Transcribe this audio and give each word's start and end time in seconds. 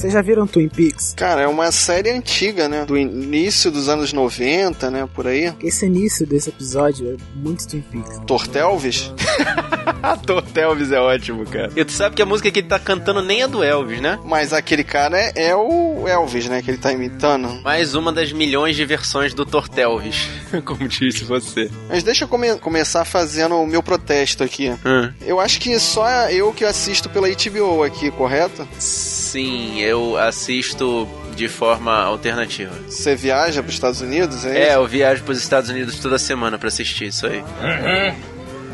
Vocês 0.00 0.14
já 0.14 0.22
viram 0.22 0.46
Twin 0.46 0.66
Peaks? 0.66 1.12
Cara, 1.14 1.42
é 1.42 1.46
uma 1.46 1.70
série 1.70 2.08
antiga, 2.08 2.70
né? 2.70 2.86
Do 2.86 2.96
início 2.96 3.70
dos 3.70 3.86
anos 3.86 4.14
90, 4.14 4.90
né? 4.90 5.06
Por 5.14 5.26
aí. 5.26 5.52
Esse 5.62 5.84
início 5.84 6.26
desse 6.26 6.48
episódio 6.48 7.10
é 7.12 7.16
muito 7.38 7.68
Twin 7.68 7.82
Peaks. 7.82 8.18
Tortelvis? 8.26 9.12
Tortelvis 10.26 10.90
é 10.90 10.98
ótimo, 10.98 11.44
cara. 11.44 11.70
E 11.76 11.84
tu 11.84 11.92
sabe 11.92 12.16
que 12.16 12.22
a 12.22 12.24
música 12.24 12.50
que 12.50 12.60
ele 12.60 12.68
tá 12.68 12.78
cantando 12.78 13.20
nem 13.20 13.42
é 13.42 13.46
do 13.46 13.62
Elvis, 13.62 14.00
né? 14.00 14.18
Mas 14.24 14.54
aquele 14.54 14.82
cara 14.82 15.20
é, 15.20 15.32
é 15.48 15.54
o 15.54 16.08
Elvis, 16.08 16.48
né? 16.48 16.62
Que 16.62 16.70
ele 16.70 16.78
tá 16.78 16.90
imitando. 16.90 17.60
Mais 17.62 17.94
uma 17.94 18.10
das 18.10 18.32
milhões 18.32 18.76
de 18.76 18.86
versões 18.86 19.34
do 19.34 19.44
Tortelvis, 19.44 20.30
como 20.64 20.88
disse 20.88 21.24
você. 21.24 21.70
Mas 21.90 22.02
deixa 22.02 22.24
eu 22.24 22.28
come 22.28 22.56
começar 22.56 23.04
fazendo 23.04 23.56
o 23.56 23.66
meu 23.66 23.82
protesto 23.82 24.42
aqui. 24.42 24.70
Hum. 24.70 25.12
Eu 25.20 25.38
acho 25.38 25.60
que 25.60 25.78
só 25.78 26.08
eu 26.30 26.54
que 26.54 26.64
assisto 26.64 27.10
pela 27.10 27.28
HBO 27.28 27.82
aqui, 27.82 28.10
correto? 28.10 28.66
Sim, 28.78 29.19
eu 29.38 30.16
assisto 30.16 31.08
de 31.34 31.48
forma 31.48 31.92
alternativa. 31.92 32.74
Você 32.88 33.14
viaja 33.14 33.62
para 33.62 33.68
os 33.68 33.74
Estados 33.74 34.00
Unidos? 34.00 34.44
É, 34.44 34.70
é 34.70 34.74
eu 34.74 34.86
viajo 34.86 35.22
para 35.22 35.32
os 35.32 35.38
Estados 35.38 35.70
Unidos 35.70 35.98
toda 35.98 36.18
semana 36.18 36.58
para 36.58 36.68
assistir 36.68 37.06
isso 37.06 37.26
aí. 37.26 37.38
Uhum. 37.38 38.08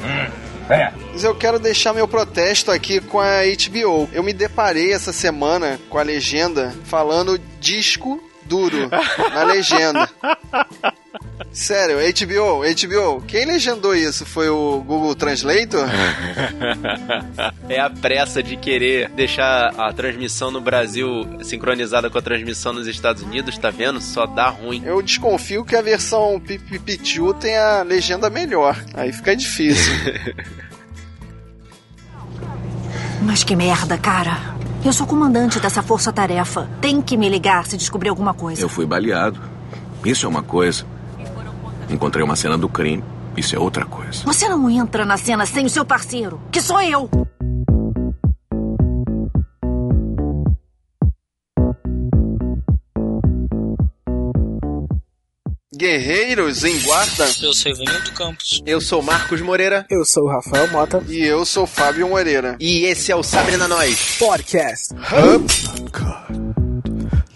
Uhum. 0.03 0.47
É. 0.69 0.93
Mas 1.13 1.23
eu 1.23 1.35
quero 1.35 1.59
deixar 1.59 1.93
meu 1.93 2.09
protesto 2.09 2.71
aqui 2.71 3.01
com 3.01 3.21
a 3.21 3.43
HBO. 3.45 4.09
Eu 4.13 4.23
me 4.23 4.33
deparei 4.33 4.93
essa 4.93 5.13
semana 5.13 5.79
com 5.89 5.99
a 5.99 6.03
legenda 6.03 6.75
falando 6.85 7.41
disco 7.61 8.23
duro 8.45 8.89
na 9.33 9.43
legenda. 9.45 10.09
Sério, 11.53 11.97
HBO, 11.99 12.61
HBO, 12.61 13.23
quem 13.27 13.45
legendou 13.45 13.95
isso? 13.95 14.25
Foi 14.25 14.49
o 14.49 14.81
Google 14.81 15.15
Translator? 15.15 15.87
é 17.69 17.79
a 17.81 17.91
pressa 17.91 18.43
de 18.43 18.57
querer 18.57 19.11
deixar 19.11 19.75
a 19.79 19.93
transmissão 19.93 20.51
no 20.51 20.61
Brasil 20.61 21.09
sincronizada 21.43 22.09
com 22.09 22.19
a 22.19 22.23
transmissão 22.23 22.73
nos 22.73 22.87
Estados 22.87 23.23
Unidos, 23.23 23.59
tá 23.59 23.71
vendo? 23.71 24.01
Só 24.01 24.27
dá 24.27 24.49
ruim. 24.49 24.83
Eu 24.85 25.03
desconfio 25.03 25.65
que 25.65 25.77
a 25.77 25.83
versão 25.83 26.41
Pipipitiu 26.41 27.35
tem 27.35 27.57
a 27.57 27.83
legenda 27.83 28.31
melhor. 28.31 28.83
Aí 28.95 29.13
fica 29.13 29.37
difícil. 29.37 29.93
Mas 33.23 33.43
que 33.43 33.57
merda, 33.57 33.99
cara. 33.99 34.57
Eu 34.85 34.93
sou 34.93 35.07
comandante 35.07 35.59
dessa 35.59 35.83
força-tarefa. 35.83 36.69
Tem 36.81 37.03
que 37.03 37.17
me 37.17 37.29
ligar 37.29 37.67
se 37.67 37.77
descobrir 37.77 38.09
alguma 38.09 38.33
coisa. 38.33 38.63
Eu 38.63 38.69
fui 38.69 38.87
baleado. 38.87 39.41
Isso 40.05 40.25
é 40.27 40.29
uma 40.29 40.43
coisa. 40.43 40.87
Encontrei 41.89 42.25
uma 42.25 42.37
cena 42.37 42.57
do 42.59 42.69
crime. 42.69 43.03
Isso 43.37 43.55
é 43.55 43.59
outra 43.59 43.85
coisa. 43.85 44.25
Você 44.25 44.49
não 44.49 44.71
entra 44.71 45.05
na 45.05 45.17
cena 45.17 45.45
sem 45.45 45.67
o 45.67 45.71
seu 45.71 45.85
parceiro, 45.85 46.41
que 46.51 46.61
sou 46.61 46.81
eu. 46.81 47.09
Guerreiros 55.77 56.65
em 56.65 56.81
Guarda. 56.81 57.27
Eu 57.43 57.53
sou 57.53 57.71
Ivanildo 57.71 58.13
Campos. 58.13 58.63
Eu 58.65 58.81
sou 58.81 59.03
Marcos 59.03 59.43
Moreira. 59.43 59.85
Eu 59.91 60.07
sou 60.07 60.25
o 60.25 60.29
Rafael 60.29 60.71
Mota. 60.73 61.05
E 61.07 61.19
eu 61.19 61.45
sou 61.45 61.67
Fábio 61.67 62.09
Moreira. 62.09 62.57
E 62.59 62.87
esse 62.87 63.13
é 63.13 63.17
o 63.17 63.23
Sabrina 63.23 63.69
Nós 63.69 64.17
Podcast. 64.19 64.95
Hub. 64.95 65.47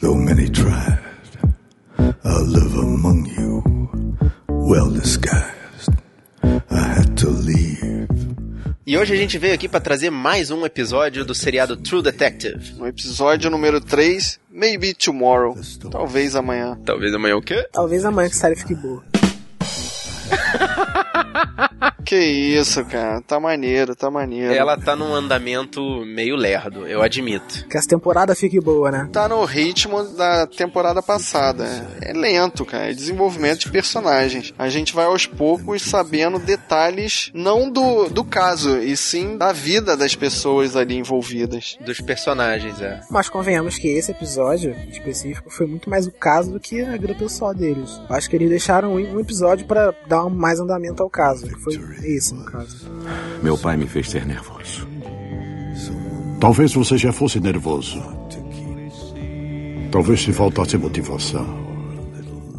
Though 0.01 0.17
well 4.71 4.89
disguised. 4.89 5.91
I 6.45 6.95
had 6.95 7.17
to 7.17 7.29
leave. 7.29 8.07
E 8.87 8.97
hoje 8.97 9.13
a 9.13 9.17
gente 9.17 9.37
veio 9.37 9.53
aqui 9.53 9.69
para 9.69 9.81
trazer 9.81 10.11
mais 10.11 10.53
um 10.53 10.65
episódio 10.65 11.25
do 11.25 11.35
seriado 11.35 11.77
True 11.77 12.01
Detective. 12.01 12.75
No 12.75 12.87
episódio 12.87 13.51
número 13.51 13.81
3, 13.81 14.39
Maybe 14.49 14.95
Tomorrow. 14.95 15.59
Talvez 15.91 16.37
amanhã. 16.37 16.79
Talvez 16.85 17.13
amanhã 17.13 17.37
o 17.37 17.43
quê? 17.43 17.67
Talvez 17.73 18.05
amanhã 18.05 18.29
que 18.29 18.37
a 18.37 18.39
série 18.39 18.55
fique 18.55 18.77
boa. 18.77 19.03
que 22.11 22.17
isso, 22.17 22.85
cara. 22.87 23.21
Tá 23.21 23.39
maneiro, 23.39 23.95
tá 23.95 24.11
maneiro. 24.11 24.53
Ela 24.53 24.77
tá 24.77 24.97
num 24.97 25.15
andamento 25.15 26.05
meio 26.05 26.35
lerdo, 26.35 26.85
eu 26.89 27.03
admito. 27.03 27.69
Que 27.69 27.79
essa 27.79 27.87
temporada 27.87 28.35
fique 28.35 28.59
boa, 28.59 28.91
né? 28.91 29.09
Tá 29.13 29.29
no 29.29 29.45
ritmo 29.45 30.03
da 30.03 30.45
temporada 30.45 31.01
passada. 31.01 31.65
É 32.03 32.13
lento, 32.13 32.65
cara. 32.65 32.91
É 32.91 32.93
desenvolvimento 32.93 33.61
de 33.61 33.71
personagens. 33.71 34.53
A 34.59 34.69
gente 34.69 34.93
vai 34.93 35.05
aos 35.05 35.25
poucos 35.25 35.83
sabendo 35.83 36.41
detalhes 36.41 37.31
não 37.33 37.71
do, 37.71 38.09
do 38.09 38.25
caso, 38.25 38.79
e 38.79 38.97
sim 38.97 39.37
da 39.37 39.53
vida 39.53 39.97
das 39.97 40.17
pessoas 40.17 40.75
ali 40.75 40.97
envolvidas. 40.97 41.79
Dos 41.81 42.01
personagens, 42.01 42.81
é. 42.81 43.03
Mas 43.09 43.29
convenhamos 43.29 43.79
que 43.79 43.87
esse 43.87 44.11
episódio 44.11 44.75
específico 44.91 45.49
foi 45.49 45.67
muito 45.67 45.89
mais 45.89 46.09
o 46.09 46.13
caso 46.13 46.51
do 46.51 46.59
que 46.59 46.81
a 46.81 46.97
vida 46.97 47.15
pessoal 47.15 47.55
deles. 47.55 48.01
Acho 48.09 48.29
que 48.29 48.35
eles 48.35 48.49
deixaram 48.49 48.95
um 48.95 49.21
episódio 49.21 49.65
para 49.65 49.95
dar 50.09 50.29
mais 50.29 50.59
andamento 50.59 51.05
ao 51.05 51.09
caso. 51.09 51.49
Foi 51.61 51.77
esse, 52.05 52.35
no 52.35 52.45
caso. 52.45 52.91
Meu 53.43 53.57
pai 53.57 53.77
me 53.77 53.87
fez 53.87 54.11
ser 54.11 54.27
nervoso. 54.27 54.89
Talvez 56.41 56.73
você 56.73 56.97
já 56.97 57.13
fosse 57.13 57.39
nervoso. 57.41 58.03
Talvez 59.91 60.23
te 60.23 60.33
faltasse 60.33 60.77
motivação. 60.77 61.70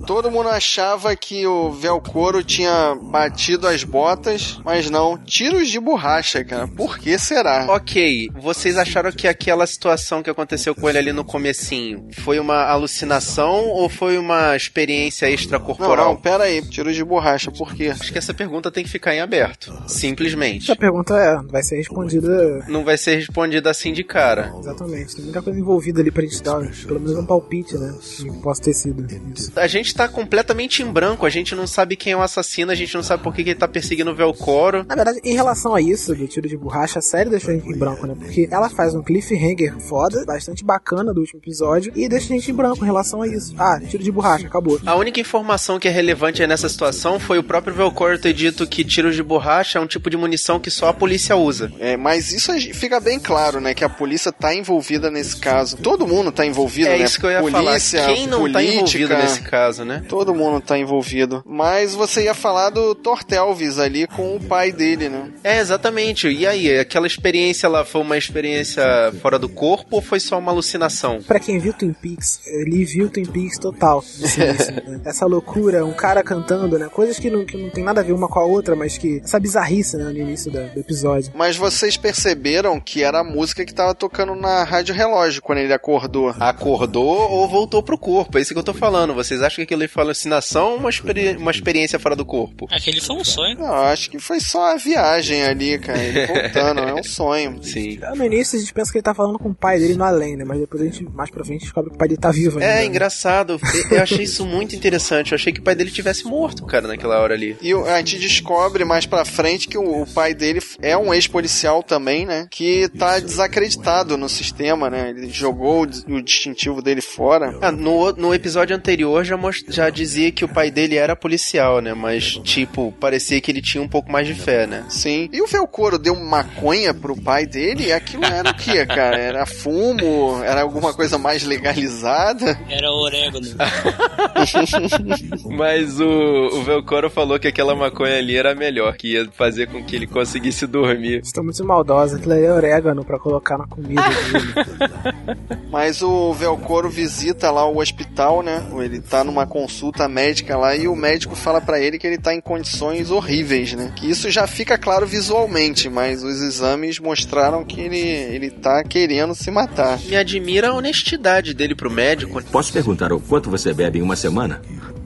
Todo 0.05 0.31
mundo 0.31 0.49
achava 0.49 1.15
que 1.15 1.45
o 1.45 1.71
Velcoro 1.71 2.43
tinha 2.43 2.95
batido 3.01 3.67
as 3.67 3.83
botas, 3.83 4.59
mas 4.63 4.89
não. 4.89 5.17
Tiros 5.17 5.69
de 5.69 5.79
borracha, 5.79 6.43
cara. 6.43 6.67
Por 6.67 6.97
que 6.97 7.17
será? 7.17 7.65
Ok, 7.69 8.29
vocês 8.35 8.77
acharam 8.77 9.11
que 9.11 9.27
aquela 9.27 9.65
situação 9.65 10.23
que 10.23 10.29
aconteceu 10.29 10.73
com 10.75 10.89
ele 10.89 10.97
ali 10.97 11.13
no 11.13 11.23
comecinho 11.23 12.07
foi 12.19 12.39
uma 12.39 12.65
alucinação 12.65 13.67
ou 13.67 13.89
foi 13.89 14.17
uma 14.17 14.55
experiência 14.55 15.29
extracorporal? 15.29 16.05
Não, 16.05 16.13
não, 16.13 16.21
pera 16.21 16.45
aí. 16.45 16.61
Tiros 16.61 16.95
de 16.95 17.03
borracha, 17.03 17.51
por 17.51 17.73
quê? 17.73 17.87
Acho 17.87 18.11
que 18.11 18.17
essa 18.17 18.33
pergunta 18.33 18.71
tem 18.71 18.83
que 18.83 18.89
ficar 18.89 19.13
em 19.15 19.21
aberto. 19.21 19.71
Simplesmente. 19.87 20.63
Essa 20.63 20.75
pergunta 20.75 21.15
é, 21.15 21.41
vai 21.51 21.63
ser 21.63 21.77
respondida... 21.77 22.65
Não 22.67 22.83
vai 22.83 22.97
ser 22.97 23.15
respondida 23.15 23.69
assim 23.69 23.93
de 23.93 24.03
cara. 24.03 24.53
Exatamente. 24.59 25.15
Tem 25.15 25.25
muita 25.25 25.41
coisa 25.41 25.59
envolvida 25.59 26.01
ali 26.01 26.11
pra 26.11 26.23
gente 26.23 26.41
dar, 26.41 26.59
pelo 26.85 26.99
menos 26.99 27.17
um 27.17 27.25
palpite, 27.25 27.77
né? 27.77 27.93
Que 28.01 28.41
possa 28.41 28.61
ter 28.61 28.73
sido 28.73 29.05
isso. 29.33 29.51
A 29.55 29.67
gente 29.67 29.90
tá 29.95 30.07
completamente 30.07 30.81
em 30.83 30.91
branco, 30.91 31.25
a 31.25 31.29
gente 31.29 31.55
não 31.55 31.67
sabe 31.67 31.95
quem 31.95 32.13
é 32.13 32.17
o 32.17 32.21
assassino, 32.21 32.71
a 32.71 32.75
gente 32.75 32.95
não 32.95 33.03
sabe 33.03 33.23
por 33.23 33.33
que, 33.33 33.43
que 33.43 33.49
ele 33.51 33.59
tá 33.59 33.67
perseguindo 33.67 34.11
o 34.11 34.15
Velcoro. 34.15 34.85
Na 34.87 34.95
verdade, 34.95 35.19
em 35.23 35.33
relação 35.33 35.73
a 35.73 35.81
isso, 35.81 36.15
do 36.15 36.27
tiro 36.27 36.47
de 36.47 36.57
borracha, 36.57 36.99
a 36.99 37.01
série 37.01 37.29
deixou 37.29 37.51
a 37.51 37.57
gente 37.57 37.69
em 37.69 37.77
branco, 37.77 38.05
né? 38.05 38.15
Porque 38.17 38.47
ela 38.51 38.69
faz 38.69 38.95
um 38.95 39.01
cliffhanger 39.01 39.79
foda, 39.79 40.25
bastante 40.25 40.63
bacana 40.63 41.13
do 41.13 41.21
último 41.21 41.39
episódio, 41.39 41.91
e 41.95 42.07
deixa 42.07 42.33
a 42.33 42.37
gente 42.37 42.51
em 42.51 42.53
branco 42.53 42.83
em 42.83 42.87
relação 42.87 43.21
a 43.21 43.27
isso. 43.27 43.53
Ah, 43.57 43.79
tiro 43.87 44.03
de 44.03 44.11
borracha, 44.11 44.47
acabou. 44.47 44.79
A 44.85 44.95
única 44.95 45.19
informação 45.19 45.79
que 45.79 45.87
é 45.87 45.91
relevante 45.91 46.45
nessa 46.45 46.69
situação 46.69 47.19
foi 47.19 47.37
o 47.37 47.43
próprio 47.43 47.73
Velcoro 47.73 48.19
ter 48.19 48.33
dito 48.33 48.67
que 48.67 48.83
tiros 48.83 49.15
de 49.15 49.23
borracha 49.23 49.79
é 49.79 49.81
um 49.81 49.87
tipo 49.87 50.09
de 50.09 50.17
munição 50.17 50.59
que 50.59 50.69
só 50.69 50.89
a 50.89 50.93
polícia 50.93 51.35
usa. 51.35 51.71
É, 51.79 51.97
mas 51.97 52.31
isso 52.31 52.51
fica 52.73 52.99
bem 52.99 53.19
claro, 53.19 53.59
né? 53.59 53.73
Que 53.73 53.83
a 53.83 53.89
polícia 53.89 54.31
tá 54.31 54.53
envolvida 54.53 55.09
nesse 55.09 55.37
caso. 55.37 55.77
Todo 55.77 56.07
mundo 56.07 56.31
tá 56.31 56.45
envolvido, 56.45 56.89
é 56.89 56.97
né? 56.97 57.01
É 57.01 57.05
isso 57.05 57.19
que 57.19 57.25
eu 57.25 57.31
ia 57.31 57.39
polícia, 57.39 58.01
falar. 58.01 58.13
Quem 58.13 58.27
não 58.27 58.39
política, 58.39 58.59
tá 58.59 58.63
envolvido 58.63 59.17
nesse 59.17 59.41
caso, 59.41 59.80
né? 59.85 60.03
Todo 60.07 60.35
mundo 60.35 60.61
tá 60.61 60.77
envolvido. 60.77 61.43
Mas 61.45 61.93
você 61.93 62.23
ia 62.23 62.33
falar 62.33 62.69
do 62.69 62.95
Tortelvis 62.95 63.79
ali 63.79 64.07
com 64.07 64.35
o 64.35 64.39
pai 64.39 64.71
dele, 64.71 65.09
né? 65.09 65.31
É, 65.43 65.59
exatamente. 65.59 66.27
E 66.27 66.45
aí, 66.45 66.77
aquela 66.77 67.07
experiência 67.07 67.67
lá 67.69 67.83
foi 67.83 68.01
uma 68.01 68.17
experiência 68.17 68.83
fora 69.21 69.37
do 69.37 69.49
corpo 69.49 69.97
ou 69.97 70.01
foi 70.01 70.19
só 70.19 70.37
uma 70.37 70.51
alucinação? 70.51 71.21
Para 71.21 71.39
quem 71.39 71.59
viu 71.59 71.73
Twin 71.73 71.93
Peaks, 71.93 72.41
ele 72.45 72.85
viu 72.85 73.09
Twin 73.09 73.25
Peaks 73.25 73.57
total. 73.57 74.03
Início, 74.17 74.73
né? 74.73 75.01
Essa 75.05 75.25
loucura, 75.25 75.85
um 75.85 75.93
cara 75.93 76.23
cantando, 76.23 76.77
né? 76.77 76.89
Coisas 76.89 77.19
que 77.19 77.29
não, 77.29 77.45
que 77.45 77.57
não 77.57 77.69
tem 77.69 77.83
nada 77.83 78.01
a 78.01 78.03
ver 78.03 78.13
uma 78.13 78.27
com 78.27 78.39
a 78.39 78.45
outra, 78.45 78.75
mas 78.75 78.97
que. 78.97 79.21
Essa 79.23 79.39
bizarrice, 79.39 79.97
né? 79.97 80.05
No 80.05 80.17
início 80.17 80.51
do 80.51 80.59
episódio. 80.79 81.31
Mas 81.35 81.57
vocês 81.57 81.97
perceberam 81.97 82.79
que 82.79 83.03
era 83.03 83.19
a 83.19 83.23
música 83.23 83.65
que 83.65 83.73
tava 83.73 83.93
tocando 83.93 84.35
na 84.35 84.63
rádio 84.63 84.95
relógio 84.95 85.41
quando 85.41 85.59
ele 85.59 85.73
acordou? 85.73 86.33
Acordou 86.39 87.29
ou 87.31 87.47
voltou 87.47 87.83
pro 87.83 87.97
corpo? 87.97 88.37
É 88.37 88.41
isso 88.41 88.53
que 88.53 88.59
eu 88.59 88.63
tô 88.63 88.73
falando. 88.73 89.13
Vocês 89.13 89.41
acham 89.41 89.65
que 89.65 89.70
aquilo 89.71 89.81
ali 89.81 89.87
foi 89.87 90.03
alucinação 90.03 90.71
ou 90.71 90.77
uma, 90.77 90.89
experi 90.89 91.37
uma 91.37 91.51
experiência 91.51 91.97
fora 91.97 92.15
do 92.15 92.25
corpo? 92.25 92.67
Aquele 92.69 92.99
foi 92.99 93.15
um 93.15 93.23
sonho. 93.23 93.57
Não, 93.57 93.73
acho 93.73 94.09
que 94.09 94.19
foi 94.19 94.39
só 94.39 94.73
a 94.73 94.75
viagem 94.75 95.43
ali, 95.43 95.79
cara. 95.79 96.01
Ele 96.01 96.27
voltando, 96.27 96.81
é 96.81 96.93
um 96.93 97.03
sonho. 97.03 97.59
Sim. 97.63 97.99
No 98.15 98.25
início 98.25 98.57
a 98.57 98.59
gente 98.59 98.73
pensa 98.73 98.91
que 98.91 98.97
ele 98.97 99.03
tá 99.03 99.13
falando 99.13 99.39
com 99.39 99.49
o 99.49 99.55
pai 99.55 99.79
dele 99.79 99.95
no 99.95 100.03
além, 100.03 100.35
né? 100.35 100.43
Mas 100.43 100.59
depois 100.59 100.81
a 100.81 100.85
gente, 100.85 101.03
mais 101.03 101.29
pra 101.29 101.43
frente, 101.43 101.61
descobre 101.61 101.89
que 101.89 101.95
o 101.95 101.99
pai 101.99 102.07
dele 102.07 102.19
tá 102.19 102.31
vivo 102.31 102.59
ainda. 102.59 102.71
É, 102.71 102.85
engraçado. 102.85 103.59
Eu 103.89 104.01
achei 104.01 104.23
isso 104.23 104.45
muito 104.45 104.75
interessante. 104.75 105.31
Eu 105.31 105.35
achei 105.35 105.53
que 105.53 105.59
o 105.59 105.63
pai 105.63 105.75
dele 105.75 105.91
tivesse 105.91 106.25
morto, 106.25 106.65
cara, 106.65 106.87
naquela 106.87 107.19
hora 107.19 107.33
ali. 107.33 107.55
E 107.61 107.73
a 107.73 107.97
gente 107.99 108.19
descobre 108.19 108.83
mais 108.83 109.05
pra 109.05 109.23
frente 109.23 109.67
que 109.67 109.77
o, 109.77 110.05
pai 110.05 110.33
dele 110.33 110.59
é 110.81 110.97
um 110.97 111.13
ex-policial 111.13 111.83
também, 111.83 112.25
né? 112.25 112.47
Que 112.49 112.89
tá 112.89 113.19
desacreditado 113.19 114.17
no 114.17 114.27
sistema, 114.27 114.89
né? 114.89 115.09
Ele 115.09 115.29
jogou 115.29 115.83
o 115.83 116.21
distintivo 116.21 116.81
dele 116.81 117.01
fora. 117.01 117.57
Ah, 117.61 117.71
no, 117.71 118.11
no 118.13 118.33
episódio 118.33 118.75
anterior 118.75 119.23
já 119.23 119.37
mostrou 119.37 119.60
já 119.67 119.89
dizia 119.89 120.31
que 120.31 120.45
o 120.45 120.47
pai 120.47 120.71
dele 120.71 120.95
era 120.95 121.15
policial, 121.15 121.81
né? 121.81 121.93
Mas, 121.93 122.39
tipo, 122.43 122.93
parecia 122.99 123.39
que 123.41 123.51
ele 123.51 123.61
tinha 123.61 123.81
um 123.81 123.87
pouco 123.87 124.11
mais 124.11 124.27
de 124.27 124.33
fé, 124.33 124.67
né? 124.67 124.85
Sim. 124.89 125.29
E 125.31 125.41
o 125.41 125.47
Velcoro 125.47 125.97
deu 125.97 126.15
maconha 126.15 126.93
pro 126.93 127.15
pai 127.15 127.45
dele? 127.45 127.87
E 127.87 127.93
aquilo 127.93 128.25
era 128.25 128.49
o 128.49 128.53
quê, 128.53 128.85
cara? 128.85 129.17
Era 129.17 129.45
fumo? 129.45 130.41
Era 130.43 130.61
alguma 130.61 130.93
coisa 130.93 131.17
mais 131.17 131.43
legalizada? 131.43 132.59
Era 132.69 132.91
orégano. 132.91 133.47
Mas 135.45 135.99
o, 135.99 136.07
o 136.07 136.63
Velcoro 136.63 137.09
falou 137.09 137.39
que 137.39 137.47
aquela 137.47 137.75
maconha 137.75 138.17
ali 138.17 138.35
era 138.35 138.55
melhor, 138.55 138.95
que 138.95 139.13
ia 139.13 139.27
fazer 139.31 139.67
com 139.67 139.83
que 139.83 139.95
ele 139.95 140.07
conseguisse 140.07 140.65
dormir. 140.67 141.21
Estão 141.23 141.43
muito 141.43 141.63
maldosa. 141.65 142.17
Aquilo 142.17 142.33
aí 142.33 142.45
é 142.45 142.51
orégano 142.51 143.03
pra 143.03 143.19
colocar 143.19 143.57
na 143.57 143.67
comida 143.67 144.01
dele. 144.01 145.61
Mas 145.71 146.01
o 146.01 146.33
Velcoro 146.33 146.89
visita 146.89 147.51
lá 147.51 147.67
o 147.67 147.79
hospital, 147.79 148.41
né? 148.41 148.65
Ele 148.79 149.01
tá 149.01 149.23
numa 149.23 149.45
consulta 149.51 150.07
médica 150.07 150.55
lá 150.55 150.73
e 150.77 150.87
o 150.87 150.95
médico 150.95 151.35
fala 151.35 151.59
para 151.59 151.77
ele 151.77 151.99
que 151.99 152.07
ele 152.07 152.17
tá 152.17 152.33
em 152.33 152.39
condições 152.39 153.11
horríveis, 153.11 153.73
né? 153.73 153.91
Que 153.97 154.09
isso 154.09 154.31
já 154.31 154.47
fica 154.47 154.77
claro 154.77 155.05
visualmente, 155.05 155.89
mas 155.89 156.23
os 156.23 156.41
exames 156.41 156.99
mostraram 156.99 157.65
que 157.65 157.81
ele, 157.81 157.99
ele 157.99 158.49
tá 158.49 158.81
querendo 158.81 159.35
se 159.35 159.51
matar. 159.51 159.99
Me 160.07 160.15
admira 160.15 160.69
a 160.69 160.73
honestidade 160.73 161.53
dele 161.53 161.75
pro 161.75 161.91
médico. 161.91 162.41
Posso 162.45 162.71
perguntar 162.71 163.11
o 163.11 163.19
quanto 163.19 163.49
você 163.49 163.73
bebe 163.73 163.99
em 163.99 164.01
uma 164.01 164.15
semana? 164.15 164.61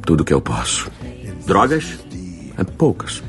Tudo 0.05 0.23
que 0.23 0.33
eu 0.33 0.39
posso. 0.39 0.91
Drogas? 1.47 1.97
É 2.55 2.63
poucas. 2.63 3.23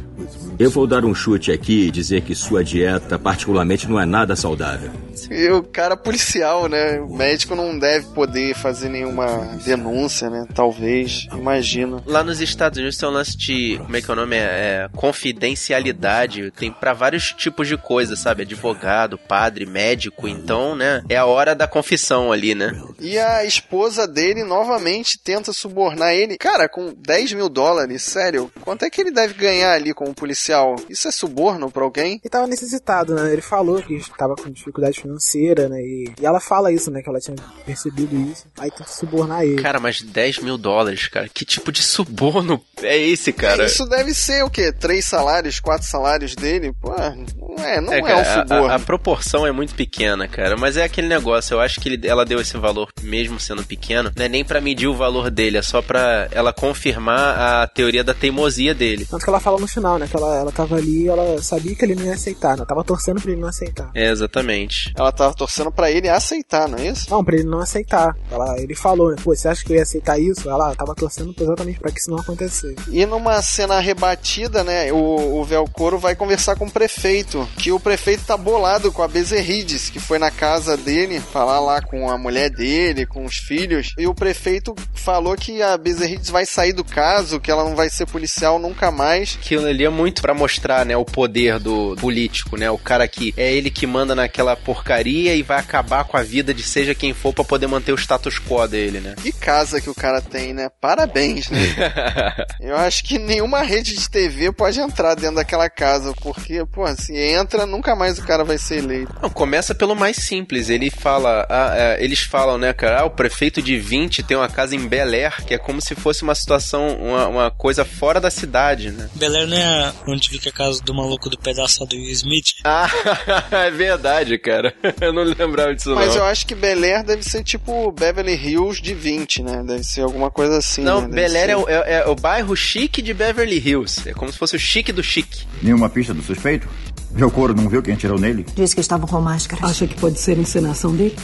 Eu 0.59 0.71
vou 0.71 0.87
dar 0.87 1.03
um 1.03 1.15
chute 1.15 1.51
aqui 1.51 1.87
e 1.87 1.91
dizer 1.91 2.21
que 2.21 2.35
sua 2.35 2.63
dieta, 2.63 3.19
particularmente, 3.19 3.89
não 3.89 3.99
é 3.99 4.05
nada 4.05 4.37
saudável. 4.37 4.91
E 5.31 5.49
o 5.51 5.63
cara 5.63 5.97
policial, 5.97 6.69
né? 6.69 7.01
O 7.01 7.15
médico 7.15 7.55
não 7.55 7.79
deve 7.79 8.07
poder 8.09 8.55
fazer 8.55 8.89
nenhuma 8.89 9.27
denúncia, 9.65 10.29
né? 10.31 10.47
Talvez, 10.55 11.27
imagino. 11.33 12.03
Lá 12.07 12.23
nos 12.23 12.41
Estados 12.41 12.79
Unidos 12.79 12.99
tem 12.99 13.09
um 13.09 13.13
lance 13.13 13.37
de, 13.37 13.79
como 13.79 13.97
é 13.97 14.03
que 14.03 14.11
é 14.11 14.13
o 14.13 14.17
nome? 14.17 14.37
É, 14.37 14.41
é 14.41 14.89
confidencialidade. 14.95 16.51
Tem 16.53 16.71
para 16.71 16.93
vários 16.93 17.33
tipos 17.33 17.69
de 17.69 17.77
coisa, 17.77 18.17
sabe? 18.17 18.43
Advogado, 18.43 19.19
padre, 19.19 19.67
médico. 19.67 20.29
Então, 20.29 20.75
né? 20.75 21.03
É 21.09 21.17
a 21.17 21.27
hora 21.27 21.55
da 21.55 21.67
confissão 21.67 22.33
ali, 22.33 22.55
né? 22.55 22.73
E 23.01 23.19
a 23.19 23.45
esposa 23.45 24.07
dele 24.07 24.45
novamente 24.45 25.19
tenta 25.19 25.53
subornar 25.53 26.15
ele. 26.15 26.37
Cara, 26.37 26.69
com 26.69 26.93
10 26.95 27.33
mil 27.35 27.49
dólares, 27.49 28.03
sério, 28.03 28.51
quanto 28.61 28.85
é 28.85 28.91
que 28.91 29.01
ele 29.01 29.11
deve 29.11 29.35
ganhar 29.35 29.73
ali 29.73 29.95
como 29.95 30.15
policial? 30.15 30.77
Isso 30.89 31.09
é 31.09 31.11
suborno 31.11 31.71
pra 31.71 31.85
alguém? 31.85 32.21
Ele 32.23 32.31
tava 32.31 32.47
necessitado, 32.47 33.15
né? 33.15 33.33
Ele 33.33 33.43
falou 33.43 33.83
que 33.83 33.95
estava 33.95 34.35
com 34.35 34.51
dificuldade 34.51 35.01
financeira, 35.07 35.69
né? 35.69 35.81
E, 35.81 36.13
e 36.21 36.27
ela 36.27 36.41
fala 36.41 36.73
isso, 36.73 36.91
né? 36.91 37.01
Que 37.03 37.09
ela 37.09 37.21
tinha 37.21 37.37
percebido 37.65 38.17
isso. 38.17 38.47
Aí 38.59 38.71
tenta 38.71 38.91
subornar 38.91 39.45
ele. 39.45 39.63
Cara, 39.63 39.79
mas 39.79 40.03
10 40.03 40.41
mil 40.41 40.59
dólares, 40.59 41.09
cara. 41.09 41.29
Que 41.33 41.45
tipo 41.45 41.71
de 41.71 41.83
suborno 41.83 42.61
é 42.83 42.99
esse, 42.99 43.33
cara? 43.33 43.65
Isso 43.65 43.87
deve 43.87 44.13
ser 44.13 44.45
o 44.45 44.51
quê? 44.51 44.73
Três 44.73 45.05
salários, 45.05 45.61
quatro 45.61 45.87
salários 45.87 46.35
dele? 46.35 46.73
Pô, 46.81 46.91
não 46.91 47.65
é, 47.65 47.81
não 47.81 47.93
é, 47.93 47.99
é 47.99 48.17
um 48.17 48.25
suborno. 48.25 48.67
A, 48.67 48.75
a, 48.75 48.79
proporção 48.79 49.47
é 49.47 49.53
muito 49.53 49.75
pequena, 49.75 50.27
cara. 50.29 50.57
Mas 50.57 50.77
é 50.77 50.85
aquele 50.85 51.09
negócio. 51.09 51.55
Eu 51.55 51.61
acho 51.61 51.81
que 51.81 51.89
ele, 51.89 52.07
ela 52.07 52.25
deu 52.25 52.41
esse 52.41 52.57
valor, 52.57 52.89
mesmo 53.03 53.39
sendo 53.39 53.65
pequeno, 53.65 54.11
não 54.15 54.25
é 54.25 54.29
nem 54.29 54.45
para 54.45 54.61
medir 54.61 54.89
o 54.89 54.95
valor 54.95 55.31
dele, 55.31 55.59
é 55.59 55.63
só 55.63 55.81
pra 55.81 56.29
ela 56.31 56.53
confirmar 56.53 57.63
a 57.63 57.67
teoria 57.67 58.03
da 58.03 58.15
teimosia 58.15 58.75
dele. 58.75 59.07
Tanto 59.09 59.25
que 59.25 59.31
ela 59.31 59.41
fala 59.41 59.59
no 59.59 59.67
final, 59.67 59.99
né? 59.99 60.07
Que 60.09 60.17
ela, 60.17 60.37
ela 60.37 60.53
tava 60.53 60.77
ali 60.77 61.09
ela 61.09 61.41
sabia 61.43 61.75
que 61.75 61.85
ele 61.85 61.95
não 61.95 62.05
ia 62.05 62.15
aceitar, 62.15 62.57
né? 62.57 62.65
Tava 62.67 62.85
torcendo 62.85 63.21
pra 63.21 63.31
ele 63.31 63.41
não 63.41 63.49
aceitar. 63.49 63.91
É, 63.95 64.11
exatamente. 64.11 64.93
Ela 64.97 65.13
tava 65.13 65.35
torcendo 65.35 65.71
para 65.71 65.91
ele 65.91 66.09
aceitar, 66.09 66.67
não 66.67 66.79
é 66.79 66.89
isso? 66.89 67.11
Não, 67.11 67.23
pra 67.23 67.37
ele 67.37 67.45
não 67.45 67.61
aceitar. 67.61 68.17
Ela, 68.31 68.59
ele 68.59 68.75
falou, 68.75 69.11
né? 69.11 69.17
Pô, 69.23 69.35
você 69.35 69.47
acha 69.47 69.63
que 69.63 69.73
eu 69.73 69.77
ia 69.77 69.83
aceitar 69.83 70.19
isso? 70.19 70.49
Ela 70.49 70.75
tava 70.75 70.95
torcendo 70.95 71.35
exatamente 71.39 71.79
para 71.79 71.93
que 71.93 72.01
isso 72.01 72.11
não 72.11 72.19
acontecesse. 72.19 72.75
E 72.91 73.05
numa 73.05 73.43
cena 73.43 73.79
rebatida, 73.79 74.65
né? 74.65 74.91
O, 74.93 75.41
o 75.41 75.45
Velcoro 75.45 75.99
vai 75.99 76.17
conversar 76.17 76.57
com 76.57 76.65
o 76.65 76.71
prefeito. 76.71 77.47
Que 77.59 77.71
o 77.71 77.79
prefeito 77.79 78.25
tá 78.25 78.37
bolado 78.37 78.91
com 78.91 79.03
a 79.03 79.09
Bezerrides, 79.09 79.91
que 79.91 80.01
foi 80.01 80.19
na 80.19 80.31
casa 80.31 80.77
dele, 80.77 81.21
falar 81.21 81.61
lá 81.61 81.83
com 81.83 82.09
a 82.09 82.17
mulher 82.17 82.49
dele, 82.49 83.05
com 83.05 83.25
os 83.25 83.37
filhos. 83.37 83.93
E 83.99 84.07
o 84.07 84.15
prefeito 84.15 84.75
falou 84.95 85.37
que 85.37 85.63
a 85.63 85.77
Bezerrides 85.77 86.31
vai 86.31 86.47
sair 86.47 86.73
do 86.73 86.85
caso, 86.85 87.39
que 87.39 87.51
ela 87.51 87.65
não 87.65 87.77
vai 87.77 87.91
ser 87.91 88.07
policial 88.07 88.59
nunca 88.59 88.91
mais. 88.91 89.39
Aquilo 89.41 89.67
ali 89.67 89.85
é 89.85 89.91
muito 89.91 90.23
para 90.23 90.33
mostrar, 90.33 90.87
né, 90.87 90.97
o 90.97 91.05
poder 91.05 91.59
do 91.59 91.95
político, 91.97 92.57
né? 92.57 92.71
O 92.71 92.79
cara 92.79 93.07
que 93.07 93.35
é 93.37 93.53
ele 93.53 93.71
que 93.71 93.87
manda 93.87 94.15
naquela 94.15 94.57
porcaria 94.57 94.86
e 95.35 95.43
vai 95.43 95.59
acabar 95.59 96.05
com 96.05 96.17
a 96.17 96.23
vida 96.23 96.53
de 96.55 96.63
seja 96.63 96.95
quem 96.95 97.13
for 97.13 97.33
para 97.33 97.45
poder 97.45 97.67
manter 97.67 97.93
o 97.93 97.99
status 97.99 98.39
quo 98.39 98.67
dele, 98.67 99.01
né? 99.01 99.15
Que 99.23 99.33
casa 99.33 99.81
que 99.81 99.91
o 99.91 99.95
cara 99.95 100.21
tem, 100.21 100.53
né? 100.53 100.69
Parabéns, 100.81 101.49
né? 101.51 101.59
Eu 102.61 102.77
acho 102.77 103.05
que 103.05 103.19
nenhuma 103.19 103.63
rede 103.63 103.95
de 103.95 104.09
TV 104.09 104.53
pode 104.53 104.81
entrar 104.81 105.15
dentro 105.15 105.37
daquela 105.37 105.69
casa, 105.69 106.13
porque, 106.23 106.65
pô, 106.67 106.87
se 106.95 107.17
entra, 107.17 107.67
nunca 107.67 107.95
mais 107.95 108.19
o 108.19 108.25
cara 108.25 108.45
vai 108.45 108.59
ser 108.59 108.79
eleito. 108.79 109.15
Não, 109.21 109.31
começa 109.31 109.75
pelo 109.75 109.95
mais 109.95 110.17
simples. 110.17 110.69
Ele 110.69 110.91
fala, 110.91 111.47
ah, 111.49 111.75
é, 111.77 112.05
eles 112.05 112.21
falam, 112.21 112.59
né, 112.59 112.73
cara, 112.73 113.01
ah, 113.01 113.05
o 113.05 113.11
prefeito 113.11 113.61
de 113.61 113.79
20 113.79 114.23
tem 114.23 114.37
uma 114.37 114.49
casa 114.49 114.75
em 114.75 114.87
Bel 114.87 115.09
Air, 115.09 115.45
que 115.45 115.55
é 115.55 115.59
como 115.59 115.81
se 115.81 115.95
fosse 115.95 116.23
uma 116.23 116.35
situação, 116.35 116.89
uma, 116.97 117.29
uma 117.29 117.51
coisa 117.51 117.85
fora 117.85 118.21
da 118.21 118.31
cidade, 118.31 118.91
né? 118.91 119.09
Bel 119.15 119.35
Air 119.35 119.47
não 119.47 119.57
é 119.57 119.93
onde 120.07 120.29
fica 120.29 120.51
a 120.51 120.53
casa 120.53 120.83
do 120.83 120.95
maluco 120.95 121.29
do 121.29 121.39
pedaço 121.39 121.85
do 121.87 121.97
Will 121.97 122.11
Smith? 122.11 122.47
Ah, 122.65 122.89
é 123.51 123.71
verdade, 123.71 124.39
cara. 124.39 124.75
Eu 125.01 125.13
não 125.13 125.23
lembrava 125.23 125.75
disso 125.75 125.95
Mas 125.95 126.09
não. 126.09 126.17
eu 126.17 126.25
acho 126.25 126.47
que 126.47 126.55
Bel 126.55 126.83
Air 126.83 127.05
deve 127.05 127.23
ser 127.23 127.43
tipo 127.43 127.91
Beverly 127.93 128.35
Hills 128.35 128.81
de 128.81 128.95
20, 128.95 129.43
né? 129.43 129.63
Deve 129.67 129.85
ser 129.85 130.03
alguma 130.03 130.31
coisa 130.31 130.59
assim. 130.59 130.83
Não, 130.83 131.03
né? 131.03 131.09
Bel 131.09 131.35
Air 131.37 131.47
ser... 131.47 131.51
é, 131.51 131.57
o, 131.57 131.69
é, 131.69 131.93
é 131.95 132.09
o 132.09 132.15
bairro 132.15 132.55
chique 132.57 133.03
de 133.03 133.13
Beverly 133.13 133.59
Hills. 133.59 134.09
É 134.09 134.13
como 134.13 134.31
se 134.31 134.39
fosse 134.39 134.57
o 134.57 134.59
chique 134.59 134.93
do 134.93 135.03
chique. 135.03 135.47
Nenhuma 135.63 135.89
pista 135.89 136.15
do 136.15 136.23
suspeito? 136.23 136.69
Meu 137.11 137.31
couro 137.31 137.55
não 137.55 137.69
viu 137.69 137.83
quem 137.83 137.95
atirou 137.95 138.19
nele? 138.19 138.45
Diz 138.55 138.75
que 138.75 138.81
estavam 138.81 139.09
com 139.09 139.21
máscaras. 139.21 139.71
Acha 139.71 139.87
que 139.87 139.95
pode 139.95 140.19
ser 140.19 140.39
encenação 140.39 140.95
dele? 140.95 141.17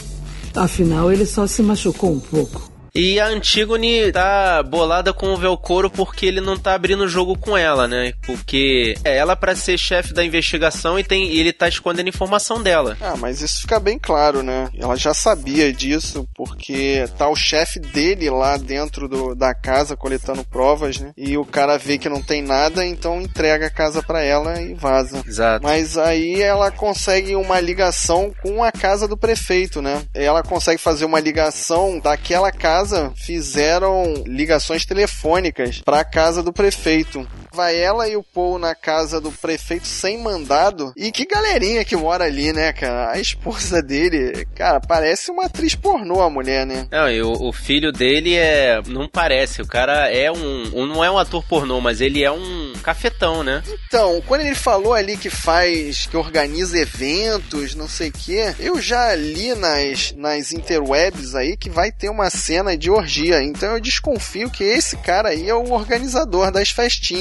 Afinal, 0.55 1.11
ele 1.11 1.25
só 1.25 1.47
se 1.47 1.61
machucou 1.61 2.11
um 2.11 2.19
pouco. 2.19 2.72
E 2.95 3.19
a 3.19 3.25
Antigone 3.25 4.11
tá 4.11 4.61
bolada 4.61 5.11
com 5.11 5.33
o 5.33 5.37
Velcoro 5.37 5.89
porque 5.89 6.27
ele 6.27 6.39
não 6.39 6.55
tá 6.55 6.75
abrindo 6.75 7.05
o 7.05 7.07
jogo 7.07 7.35
com 7.35 7.57
ela, 7.57 7.87
né? 7.87 8.13
Porque 8.23 8.93
é 9.03 9.17
ela 9.17 9.35
para 9.35 9.55
ser 9.55 9.79
chefe 9.79 10.13
da 10.13 10.23
investigação 10.23 10.99
e, 10.99 11.03
tem, 11.03 11.31
e 11.31 11.39
ele 11.39 11.51
tá 11.51 11.67
escondendo 11.67 12.09
informação 12.09 12.61
dela. 12.61 12.95
Ah, 13.01 13.15
mas 13.17 13.41
isso 13.41 13.61
fica 13.61 13.79
bem 13.79 13.97
claro, 13.97 14.43
né? 14.43 14.69
Ela 14.77 14.95
já 14.95 15.11
sabia 15.11 15.73
disso 15.73 16.29
porque 16.35 17.03
tá 17.17 17.27
o 17.27 17.35
chefe 17.35 17.79
dele 17.79 18.29
lá 18.29 18.57
dentro 18.57 19.09
do, 19.09 19.33
da 19.33 19.55
casa 19.55 19.97
coletando 19.97 20.45
provas, 20.45 20.99
né? 20.99 21.13
E 21.17 21.35
o 21.35 21.45
cara 21.45 21.79
vê 21.79 21.97
que 21.97 22.07
não 22.07 22.21
tem 22.21 22.43
nada, 22.43 22.85
então 22.85 23.19
entrega 23.19 23.65
a 23.65 23.71
casa 23.71 24.03
para 24.03 24.21
ela 24.21 24.61
e 24.61 24.75
vaza. 24.75 25.23
Exato. 25.27 25.63
Mas 25.63 25.97
aí 25.97 26.39
ela 26.39 26.69
consegue 26.69 27.35
uma 27.35 27.59
ligação 27.59 28.31
com 28.43 28.63
a 28.63 28.71
casa 28.71 29.07
do 29.07 29.17
prefeito, 29.17 29.81
né? 29.81 30.03
Ela 30.13 30.43
consegue 30.43 30.79
fazer 30.79 31.05
uma 31.05 31.19
ligação 31.19 31.99
daquela 31.99 32.51
casa 32.51 32.82
casa 32.83 33.13
fizeram 33.15 34.23
ligações 34.27 34.85
telefônicas 34.85 35.81
para 35.81 36.01
a 36.01 36.05
casa 36.05 36.43
do 36.43 36.51
prefeito. 36.51 37.25
Vai 37.53 37.79
ela 37.79 38.09
e 38.09 38.15
o 38.17 38.23
Paul 38.23 38.59
na 38.59 38.75
casa 38.75 39.21
do 39.21 39.31
prefeito 39.31 39.87
sem 39.87 40.17
mandado. 40.17 40.91
E 40.97 41.11
que 41.11 41.25
galerinha 41.25 41.85
que 41.85 41.95
mora 41.95 42.25
ali, 42.25 42.51
né, 42.51 42.73
cara? 42.73 43.11
A 43.11 43.19
esposa 43.19 43.81
dele, 43.81 44.45
cara, 44.55 44.81
parece 44.81 45.31
uma 45.31 45.45
atriz 45.45 45.75
pornô 45.75 46.21
a 46.21 46.29
mulher, 46.29 46.65
né? 46.65 46.87
Não, 46.91 47.09
e 47.09 47.21
o, 47.21 47.31
o 47.31 47.53
filho 47.53 47.91
dele 47.91 48.35
é. 48.35 48.81
Não 48.87 49.07
parece. 49.07 49.61
O 49.61 49.67
cara 49.67 50.11
é 50.11 50.31
um, 50.31 50.71
um. 50.73 50.85
Não 50.87 51.03
é 51.03 51.09
um 51.09 51.17
ator 51.17 51.43
pornô, 51.47 51.79
mas 51.79 52.01
ele 52.01 52.23
é 52.23 52.31
um 52.31 52.62
cafetão, 52.83 53.43
né? 53.43 53.63
Então, 53.87 54.21
quando 54.27 54.41
ele 54.41 54.55
falou 54.55 54.93
ali 54.93 55.17
que 55.17 55.29
faz. 55.29 56.05
que 56.05 56.17
organiza 56.17 56.77
eventos, 56.77 57.75
não 57.75 57.87
sei 57.87 58.09
o 58.09 58.11
quê, 58.11 58.53
eu 58.59 58.81
já 58.81 59.15
li 59.15 59.55
nas, 59.55 60.13
nas 60.15 60.51
interwebs 60.51 61.35
aí 61.35 61.57
que 61.57 61.69
vai 61.69 61.91
ter 61.91 62.09
uma 62.09 62.29
cena 62.29 62.77
de 62.77 62.89
orgia. 62.89 63.41
Então 63.41 63.73
eu 63.73 63.81
desconfio 63.81 64.49
que 64.49 64.63
esse 64.63 64.97
cara 64.97 65.29
aí 65.29 65.49
é 65.49 65.55
o 65.55 65.71
organizador 65.71 66.51
das 66.51 66.69
festinhas 66.69 67.13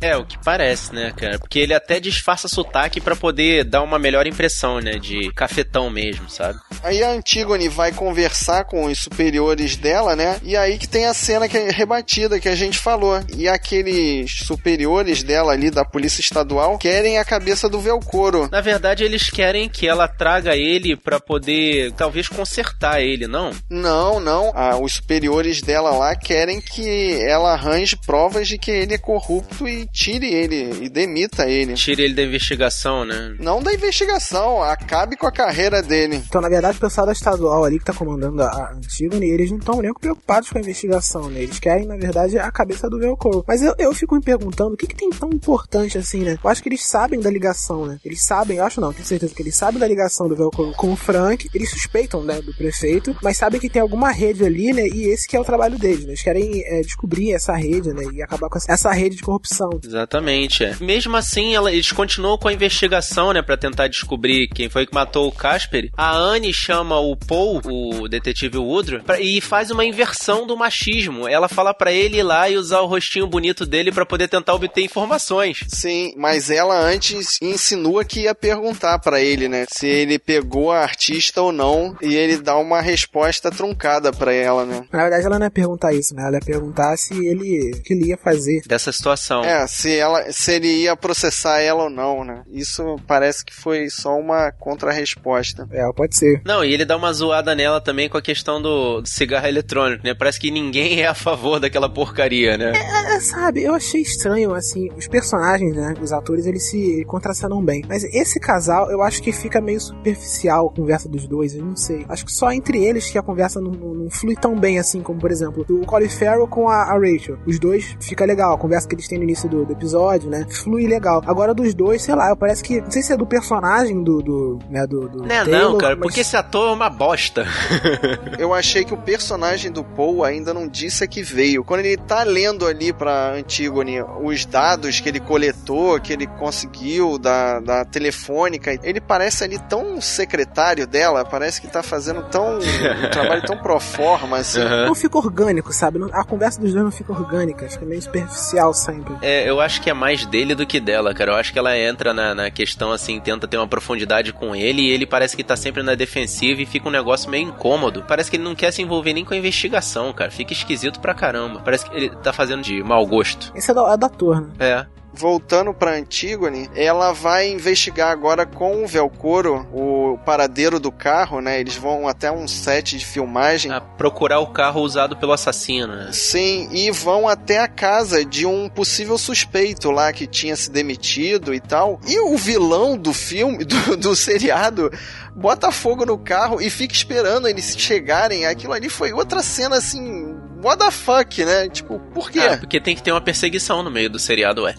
é, 0.00 0.16
o 0.16 0.24
que 0.24 0.38
parece, 0.38 0.94
né, 0.94 1.12
cara? 1.16 1.38
Porque 1.38 1.58
ele 1.58 1.74
até 1.74 1.98
disfarça 2.00 2.48
sotaque 2.48 3.00
para 3.00 3.16
poder 3.16 3.64
dar 3.64 3.82
uma 3.82 3.98
melhor 3.98 4.26
impressão, 4.26 4.80
né? 4.80 4.92
De 4.92 5.30
cafetão 5.32 5.90
mesmo, 5.90 6.28
sabe? 6.30 6.58
Aí 6.82 7.02
a 7.02 7.10
Antigone 7.10 7.68
vai 7.68 7.92
conversar 7.92 8.64
com 8.64 8.84
os 8.84 8.98
superiores 8.98 9.76
dela, 9.76 10.16
né? 10.16 10.40
E 10.42 10.56
aí 10.56 10.78
que 10.78 10.88
tem 10.88 11.06
a 11.06 11.14
cena 11.14 11.48
que 11.48 11.56
é 11.56 11.70
rebatida 11.70 12.40
que 12.40 12.48
a 12.48 12.54
gente 12.54 12.78
falou. 12.78 13.20
E 13.36 13.48
aqueles 13.48 14.32
superiores 14.46 15.09
dela 15.22 15.52
ali, 15.52 15.70
da 15.70 15.84
polícia 15.84 16.20
estadual, 16.20 16.78
querem 16.78 17.18
a 17.18 17.24
cabeça 17.24 17.68
do 17.68 17.80
Velcoro. 17.80 18.48
Na 18.50 18.60
verdade, 18.60 19.04
eles 19.04 19.28
querem 19.30 19.68
que 19.68 19.86
ela 19.86 20.06
traga 20.06 20.56
ele 20.56 20.96
para 20.96 21.20
poder, 21.20 21.92
talvez, 21.92 22.28
consertar 22.28 23.00
ele, 23.00 23.26
não? 23.26 23.50
Não, 23.68 24.20
não. 24.20 24.52
Ah, 24.54 24.78
os 24.78 24.94
superiores 24.94 25.60
dela 25.60 25.90
lá 25.90 26.14
querem 26.14 26.60
que 26.60 27.18
ela 27.22 27.52
arranje 27.52 27.96
provas 27.96 28.48
de 28.48 28.58
que 28.58 28.70
ele 28.70 28.94
é 28.94 28.98
corrupto 28.98 29.66
e 29.66 29.86
tire 29.86 30.32
ele, 30.32 30.84
e 30.84 30.88
demita 30.88 31.48
ele. 31.48 31.74
Tire 31.74 32.02
ele 32.02 32.14
da 32.14 32.22
investigação, 32.22 33.04
né? 33.04 33.34
Não 33.38 33.62
da 33.62 33.72
investigação, 33.72 34.62
acabe 34.62 35.16
com 35.16 35.26
a 35.26 35.32
carreira 35.32 35.82
dele. 35.82 36.16
Então, 36.16 36.40
na 36.40 36.48
verdade, 36.48 36.78
o 36.78 36.80
pessoal 36.80 37.06
da 37.06 37.12
estadual 37.12 37.64
ali 37.64 37.78
que 37.78 37.84
tá 37.84 37.92
comandando 37.92 38.42
a 38.42 38.72
Antigone, 38.72 39.28
eles 39.28 39.50
não 39.50 39.58
estão 39.58 39.80
nem 39.80 39.92
preocupados 39.92 40.50
com 40.50 40.58
a 40.58 40.60
investigação, 40.60 41.28
né? 41.28 41.42
Eles 41.42 41.58
querem, 41.58 41.86
na 41.86 41.96
verdade, 41.96 42.38
a 42.38 42.50
cabeça 42.50 42.88
do 42.88 42.98
Velcro. 42.98 43.44
Mas 43.46 43.62
eu, 43.62 43.74
eu 43.78 43.92
fico 43.94 44.14
me 44.14 44.22
perguntando 44.22 44.74
o 44.74 44.76
que, 44.76 44.86
que 44.86 44.96
tão 45.08 45.30
importante 45.30 45.96
assim, 45.96 46.20
né? 46.20 46.38
Eu 46.42 46.50
acho 46.50 46.62
que 46.62 46.68
eles 46.68 46.84
sabem 46.84 47.20
da 47.20 47.30
ligação, 47.30 47.86
né? 47.86 47.98
Eles 48.04 48.22
sabem, 48.22 48.58
eu 48.58 48.64
acho 48.64 48.80
não, 48.80 48.92
tenho 48.92 49.06
certeza 49.06 49.34
que 49.34 49.42
eles 49.42 49.56
sabem 49.56 49.80
da 49.80 49.86
ligação 49.86 50.28
do 50.28 50.36
Velcro 50.36 50.72
com 50.72 50.92
o 50.92 50.96
Frank, 50.96 51.48
eles 51.54 51.70
suspeitam, 51.70 52.22
né, 52.22 52.42
do 52.42 52.52
prefeito, 52.54 53.16
mas 53.22 53.36
sabem 53.36 53.60
que 53.60 53.70
tem 53.70 53.80
alguma 53.80 54.10
rede 54.10 54.44
ali, 54.44 54.72
né? 54.72 54.86
E 54.86 55.08
esse 55.08 55.26
que 55.26 55.36
é 55.36 55.40
o 55.40 55.44
trabalho 55.44 55.78
deles, 55.78 56.04
né? 56.04 56.10
Eles 56.10 56.22
querem 56.22 56.62
é, 56.64 56.80
descobrir 56.82 57.32
essa 57.32 57.54
rede, 57.54 57.92
né? 57.92 58.04
E 58.12 58.22
acabar 58.22 58.48
com 58.48 58.58
essa 58.68 58.90
rede 58.92 59.16
de 59.16 59.22
corrupção. 59.22 59.70
Exatamente, 59.82 60.64
é. 60.64 60.76
Mesmo 60.80 61.16
assim, 61.16 61.54
ela, 61.54 61.72
eles 61.72 61.92
continuam 61.92 62.36
com 62.36 62.48
a 62.48 62.52
investigação, 62.52 63.32
né? 63.32 63.42
Pra 63.42 63.56
tentar 63.56 63.88
descobrir 63.88 64.48
quem 64.48 64.68
foi 64.68 64.86
que 64.86 64.94
matou 64.94 65.28
o 65.28 65.32
Casper. 65.32 65.90
A 65.96 66.16
Anne 66.16 66.52
chama 66.52 66.98
o 66.98 67.16
Paul, 67.16 67.60
o 67.64 68.08
detetive 68.08 68.58
Woodrow, 68.58 69.02
pra, 69.02 69.20
e 69.20 69.40
faz 69.40 69.70
uma 69.70 69.84
inversão 69.84 70.46
do 70.46 70.56
machismo. 70.56 71.28
Ela 71.28 71.48
fala 71.48 71.72
para 71.72 71.92
ele 71.92 72.18
ir 72.18 72.22
lá 72.22 72.48
e 72.48 72.56
usar 72.56 72.80
o 72.80 72.86
rostinho 72.86 73.26
bonito 73.26 73.64
dele 73.64 73.92
para 73.92 74.06
poder 74.06 74.28
tentar 74.28 74.54
obter 74.54 74.82
informações. 74.90 75.64
Sim, 75.68 76.12
mas 76.16 76.50
ela 76.50 76.78
antes 76.78 77.38
insinua 77.40 78.04
que 78.04 78.20
ia 78.20 78.34
perguntar 78.34 78.98
para 78.98 79.20
ele, 79.20 79.48
né? 79.48 79.64
Se 79.70 79.86
ele 79.86 80.18
pegou 80.18 80.72
a 80.72 80.80
artista 80.80 81.40
ou 81.40 81.52
não. 81.52 81.96
E 82.02 82.14
ele 82.14 82.38
dá 82.38 82.56
uma 82.56 82.80
resposta 82.80 83.50
truncada 83.50 84.12
para 84.12 84.32
ela, 84.32 84.64
né? 84.64 84.84
Na 84.92 85.02
verdade, 85.02 85.26
ela 85.26 85.38
não 85.38 85.46
ia 85.46 85.50
perguntar 85.50 85.92
isso, 85.92 86.14
né? 86.14 86.22
Ela 86.26 86.36
ia 86.36 86.40
perguntar 86.40 86.96
se 86.96 87.14
ele. 87.14 87.72
o 87.74 87.82
que 87.82 87.94
ele 87.94 88.08
ia 88.08 88.16
fazer. 88.16 88.62
Dessa 88.66 88.92
situação. 88.92 89.42
É, 89.42 89.66
se, 89.66 89.96
ela, 89.96 90.30
se 90.32 90.52
ele 90.52 90.82
ia 90.82 90.96
processar 90.96 91.60
ela 91.60 91.84
ou 91.84 91.90
não, 91.90 92.24
né? 92.24 92.42
Isso 92.50 92.96
parece 93.06 93.44
que 93.44 93.54
foi 93.54 93.88
só 93.88 94.16
uma 94.16 94.52
contra-resposta. 94.52 95.68
É, 95.70 95.82
pode 95.94 96.16
ser. 96.16 96.42
Não, 96.44 96.64
e 96.64 96.72
ele 96.72 96.84
dá 96.84 96.96
uma 96.96 97.12
zoada 97.12 97.54
nela 97.54 97.80
também 97.80 98.08
com 98.08 98.16
a 98.16 98.22
questão 98.22 98.60
do, 98.60 99.00
do 99.00 99.08
cigarro 99.08 99.46
eletrônico, 99.46 100.04
né? 100.04 100.14
Parece 100.14 100.40
que 100.40 100.50
ninguém 100.50 101.00
é 101.00 101.06
a 101.06 101.14
favor 101.14 101.60
daquela 101.60 101.88
porcaria, 101.88 102.56
né? 102.56 102.72
É, 102.74 103.16
é, 103.16 103.20
sabe, 103.20 103.62
eu 103.62 103.74
achei 103.74 104.00
estranho, 104.00 104.54
assim, 104.54 104.79
os 104.96 105.08
personagens, 105.08 105.74
né? 105.74 105.94
Os 106.00 106.12
atores, 106.12 106.46
eles 106.46 106.68
se 106.68 107.04
contracenam 107.06 107.62
bem. 107.62 107.82
Mas 107.88 108.04
esse 108.04 108.38
casal, 108.38 108.90
eu 108.90 109.02
acho 109.02 109.22
que 109.22 109.32
fica 109.32 109.60
meio 109.60 109.80
superficial 109.80 110.68
a 110.68 110.76
conversa 110.76 111.08
dos 111.08 111.26
dois, 111.26 111.54
eu 111.54 111.64
não 111.64 111.76
sei. 111.76 112.04
Acho 112.08 112.24
que 112.24 112.32
só 112.32 112.50
entre 112.52 112.84
eles 112.84 113.10
que 113.10 113.18
a 113.18 113.22
conversa 113.22 113.60
não, 113.60 113.70
não, 113.70 113.94
não 113.94 114.10
flui 114.10 114.34
tão 114.34 114.58
bem 114.58 114.78
assim, 114.78 115.02
como 115.02 115.20
por 115.20 115.30
exemplo, 115.30 115.64
o 115.68 115.86
Colin 115.86 116.08
Farrell 116.08 116.46
com 116.48 116.68
a, 116.68 116.82
a, 116.82 116.94
Rachel. 116.94 117.38
Os 117.46 117.58
dois 117.58 117.96
fica 118.00 118.24
legal, 118.24 118.54
a 118.54 118.58
conversa 118.58 118.88
que 118.88 118.94
eles 118.94 119.06
têm 119.06 119.18
no 119.18 119.24
início 119.24 119.48
do, 119.48 119.64
do, 119.64 119.72
episódio, 119.72 120.30
né? 120.30 120.46
Flui 120.48 120.86
legal. 120.86 121.22
Agora 121.26 121.54
dos 121.54 121.74
dois, 121.74 122.02
sei 122.02 122.14
lá, 122.14 122.34
parece 122.34 122.62
que. 122.62 122.80
Não 122.80 122.90
sei 122.90 123.02
se 123.02 123.12
é 123.12 123.16
do 123.16 123.26
personagem 123.26 124.02
do. 124.02 124.22
do 124.22 124.58
né, 124.68 124.86
do, 124.86 125.08
do 125.08 125.18
não, 125.18 125.26
é 125.26 125.44
Taylor, 125.44 125.72
não, 125.72 125.78
cara, 125.78 125.96
mas... 125.96 126.02
porque 126.02 126.20
esse 126.20 126.36
ator 126.36 126.70
é 126.70 126.72
uma 126.72 126.90
bosta. 126.90 127.46
eu 128.38 128.54
achei 128.54 128.84
que 128.84 128.94
o 128.94 128.96
personagem 128.96 129.70
do 129.70 129.84
Paul 129.84 130.24
ainda 130.24 130.54
não 130.54 130.66
disse 130.66 131.04
a 131.04 131.06
que 131.06 131.22
veio. 131.22 131.64
Quando 131.64 131.80
ele 131.80 131.96
tá 131.96 132.22
lendo 132.22 132.66
ali 132.66 132.92
pra 132.92 133.34
Antigone 133.34 134.02
os 134.22 134.44
dados 134.46 134.69
que 134.78 135.08
ele 135.08 135.20
coletou, 135.20 136.00
que 136.00 136.12
ele 136.12 136.26
conseguiu 136.26 137.18
da, 137.18 137.60
da 137.60 137.84
telefônica, 137.84 138.78
ele 138.82 139.00
parece 139.00 139.44
ali 139.44 139.58
tão 139.68 140.00
secretário 140.00 140.86
dela, 140.86 141.24
parece 141.24 141.60
que 141.60 141.68
tá 141.68 141.82
fazendo 141.82 142.22
tão 142.24 142.58
um 142.58 142.60
trabalho 143.10 143.42
tão 143.42 143.56
pro 143.56 143.78
forma, 143.80 144.38
assim. 144.38 144.60
Uhum. 144.60 144.86
Não 144.86 144.94
fica 144.94 145.18
orgânico, 145.18 145.72
sabe? 145.72 145.98
A 146.12 146.24
conversa 146.24 146.60
dos 146.60 146.72
dois 146.72 146.84
não 146.84 146.90
fica 146.90 147.12
orgânica, 147.12 147.66
acho 147.66 147.78
que 147.78 147.84
é 147.84 147.88
meio 147.88 148.02
superficial 148.02 148.72
sempre. 148.74 149.14
É, 149.22 149.48
eu 149.48 149.60
acho 149.60 149.80
que 149.80 149.90
é 149.90 149.94
mais 149.94 150.26
dele 150.26 150.54
do 150.54 150.66
que 150.66 150.80
dela, 150.80 151.14
cara. 151.14 151.32
Eu 151.32 151.36
acho 151.36 151.52
que 151.52 151.58
ela 151.58 151.76
entra 151.76 152.12
na, 152.12 152.34
na 152.34 152.50
questão, 152.50 152.92
assim, 152.92 153.20
tenta 153.20 153.48
ter 153.48 153.56
uma 153.56 153.68
profundidade 153.68 154.32
com 154.32 154.54
ele 154.54 154.82
e 154.82 154.90
ele 154.90 155.06
parece 155.06 155.36
que 155.36 155.44
tá 155.44 155.56
sempre 155.56 155.82
na 155.82 155.94
defensiva 155.94 156.60
e 156.60 156.66
fica 156.66 156.88
um 156.88 156.92
negócio 156.92 157.30
meio 157.30 157.48
incômodo. 157.48 158.04
Parece 158.06 158.30
que 158.30 158.36
ele 158.36 158.44
não 158.44 158.54
quer 158.54 158.72
se 158.72 158.82
envolver 158.82 159.12
nem 159.12 159.24
com 159.24 159.34
a 159.34 159.36
investigação, 159.36 160.12
cara. 160.12 160.30
Fica 160.30 160.52
esquisito 160.52 161.00
pra 161.00 161.14
caramba. 161.14 161.60
Parece 161.60 161.88
que 161.88 161.96
ele 161.96 162.10
tá 162.16 162.32
fazendo 162.32 162.62
de 162.62 162.82
mau 162.82 163.06
gosto. 163.06 163.52
Esse 163.54 163.70
é 163.70 163.74
da, 163.74 163.82
é 163.82 164.04
ator, 164.04 164.40
né? 164.40 164.48
É 164.58 164.86
voltando 165.12 165.74
para 165.74 165.96
Antigone, 165.96 166.70
ela 166.74 167.12
vai 167.12 167.50
investigar 167.50 168.10
agora 168.10 168.46
com 168.46 168.82
o 168.82 168.86
Velcoro 168.86 169.66
o 169.72 170.18
paradeiro 170.24 170.78
do 170.78 170.92
carro, 170.92 171.40
né? 171.40 171.60
Eles 171.60 171.76
vão 171.76 172.06
até 172.06 172.30
um 172.30 172.46
set 172.46 172.96
de 172.96 173.04
filmagem. 173.04 173.72
A 173.72 173.80
procurar 173.80 174.40
o 174.40 174.48
carro 174.48 174.80
usado 174.80 175.16
pelo 175.16 175.32
assassino, 175.32 175.94
né? 175.94 176.10
Sim, 176.12 176.68
e 176.72 176.90
vão 176.90 177.28
até 177.28 177.58
a 177.58 177.68
casa 177.68 178.24
de 178.24 178.46
um 178.46 178.68
possível 178.68 179.18
suspeito 179.18 179.90
lá 179.90 180.12
que 180.12 180.26
tinha 180.26 180.54
se 180.56 180.70
demitido 180.70 181.52
e 181.52 181.60
tal. 181.60 182.00
E 182.06 182.18
o 182.20 182.36
vilão 182.36 182.96
do 182.96 183.12
filme, 183.12 183.64
do, 183.64 183.96
do 183.96 184.14
seriado, 184.14 184.90
bota 185.34 185.70
fogo 185.70 186.04
no 186.04 186.18
carro 186.18 186.60
e 186.60 186.70
fica 186.70 186.94
esperando 186.94 187.48
eles 187.48 187.76
chegarem. 187.76 188.46
Aquilo 188.46 188.72
ali 188.72 188.88
foi 188.88 189.12
outra 189.12 189.42
cena 189.42 189.76
assim 189.76 190.40
what 190.62 190.78
the 190.78 190.90
fuck, 190.90 191.44
né? 191.44 191.68
Tipo, 191.68 191.98
por 192.14 192.30
quê? 192.30 192.40
É, 192.40 192.56
porque 192.56 192.80
tem 192.80 192.94
que 192.94 193.02
ter 193.02 193.12
uma 193.12 193.20
perseguição 193.20 193.82
no 193.82 193.90
meio 193.90 194.10
do 194.10 194.18
seriado, 194.18 194.62
ué. 194.62 194.74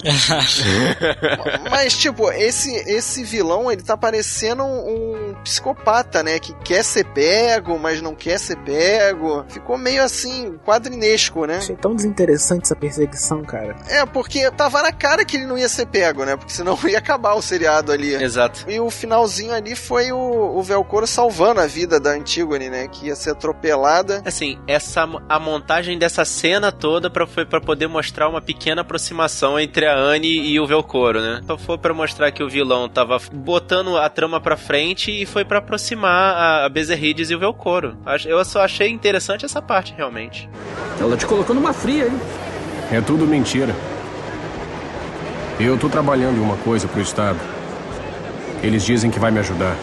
Mas, 1.70 1.98
tipo, 1.98 2.32
esse, 2.32 2.72
esse 2.90 3.24
vilão, 3.24 3.72
ele 3.72 3.82
tá 3.82 3.98
parecendo 3.98 4.64
um, 4.64 5.16
psicopata, 5.44 6.24
né? 6.24 6.40
Que 6.40 6.54
quer 6.64 6.84
ser 6.84 7.06
pego, 7.06 7.78
mas 7.78 8.02
não 8.02 8.16
quer 8.16 8.40
ser 8.40 8.58
pego. 8.58 9.46
Ficou 9.50 9.78
meio 9.78 10.04
assim, 10.04 10.58
quadrinesco, 10.66 11.46
né? 11.46 11.58
Achei 11.58 11.76
tão 11.76 11.96
desinteressante 11.96 12.64
essa 12.64 12.76
perseguição, 12.76 13.44
cara. 13.44 13.76
É, 13.88 14.06
porque 14.06 14.50
tava 14.52 14.82
na 14.82 14.92
cara 14.92 15.26
que 15.26 15.38
ele 15.38 15.46
não 15.46 15.58
ia 15.58 15.70
ser 15.70 15.88
pego, 15.88 16.24
né? 16.24 16.36
Porque 16.36 16.54
senão 16.54 16.78
ia 16.88 16.98
acabar 16.98 17.34
o 17.34 17.42
seriado 17.42 17.92
ali. 17.92 18.14
Exato. 18.14 18.66
E 18.68 18.80
o 18.80 18.90
finalzinho 18.90 19.54
ali 19.54 19.76
foi 19.76 20.12
o, 20.12 20.18
o 20.18 20.64
Velcoro 20.64 21.08
salvando 21.08 21.60
a 21.60 21.68
vida 21.68 22.00
da 22.00 22.12
Antigone, 22.12 22.70
né? 22.70 22.88
Que 22.88 23.08
ia 23.08 23.16
ser 23.16 23.32
atropelada. 23.32 24.22
Assim, 24.26 24.60
essa 24.68 25.02
a 25.28 25.40
montagem 25.40 25.82
montagem 25.82 25.98
dessa 25.98 26.26
cena 26.26 26.72
toda 26.72 27.10
pra, 27.10 27.26
foi 27.26 27.46
para 27.46 27.62
poder 27.62 27.88
mostrar 27.88 28.28
uma 28.28 28.42
pequena 28.42 28.82
aproximação 28.82 29.60
entre 29.60 29.86
a 29.86 29.96
Anne 29.96 30.28
e 30.28 30.60
o 30.60 30.66
Velcoro, 30.66 31.22
né? 31.22 31.42
Só 31.46 31.58
foi 31.58 31.78
para 31.78 31.94
mostrar 31.94 32.32
que 32.32 32.44
o 32.44 32.50
vilão 32.50 32.90
tava 32.90 33.18
botando 33.32 33.98
a 33.98 34.10
trama 34.10 34.40
pra 34.40 34.58
frente 34.58 35.12
e 35.12 35.26
foi 35.32 35.46
para 35.46 35.60
aproximar 35.60 36.36
a, 36.36 36.66
a 36.66 36.70
Bezerrides 36.70 37.30
e 37.30 37.36
o 37.36 37.40
Velcoro. 37.40 37.98
Eu 38.26 38.44
só 38.44 38.62
achei 38.62 38.90
interessante 38.90 39.46
essa 39.46 39.62
parte, 39.62 39.94
realmente. 39.96 40.50
Ela 41.00 41.18
te 41.18 41.26
colocou 41.26 41.56
numa 41.56 41.74
fria, 41.74 42.06
hein? 42.06 42.20
É 42.92 43.02
tudo 43.02 43.26
mentira. 43.26 43.74
Eu 45.60 45.78
tô 45.78 45.88
trabalhando 45.88 46.38
em 46.38 46.42
uma 46.42 46.58
coisa 46.58 46.88
pro 46.88 47.02
Estado. 47.02 47.40
Eles 48.62 48.86
dizem 48.86 49.10
que 49.10 49.20
vai 49.20 49.32
me 49.32 49.40
ajudar. 49.40 49.76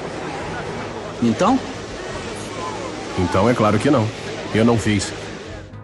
Então? 1.23 1.59
Então 3.19 3.49
é 3.49 3.55
claro 3.55 3.79
que 3.79 3.91
não. 3.91 4.07
Eu 4.55 4.65
não 4.65 4.79
fiz. 4.79 5.13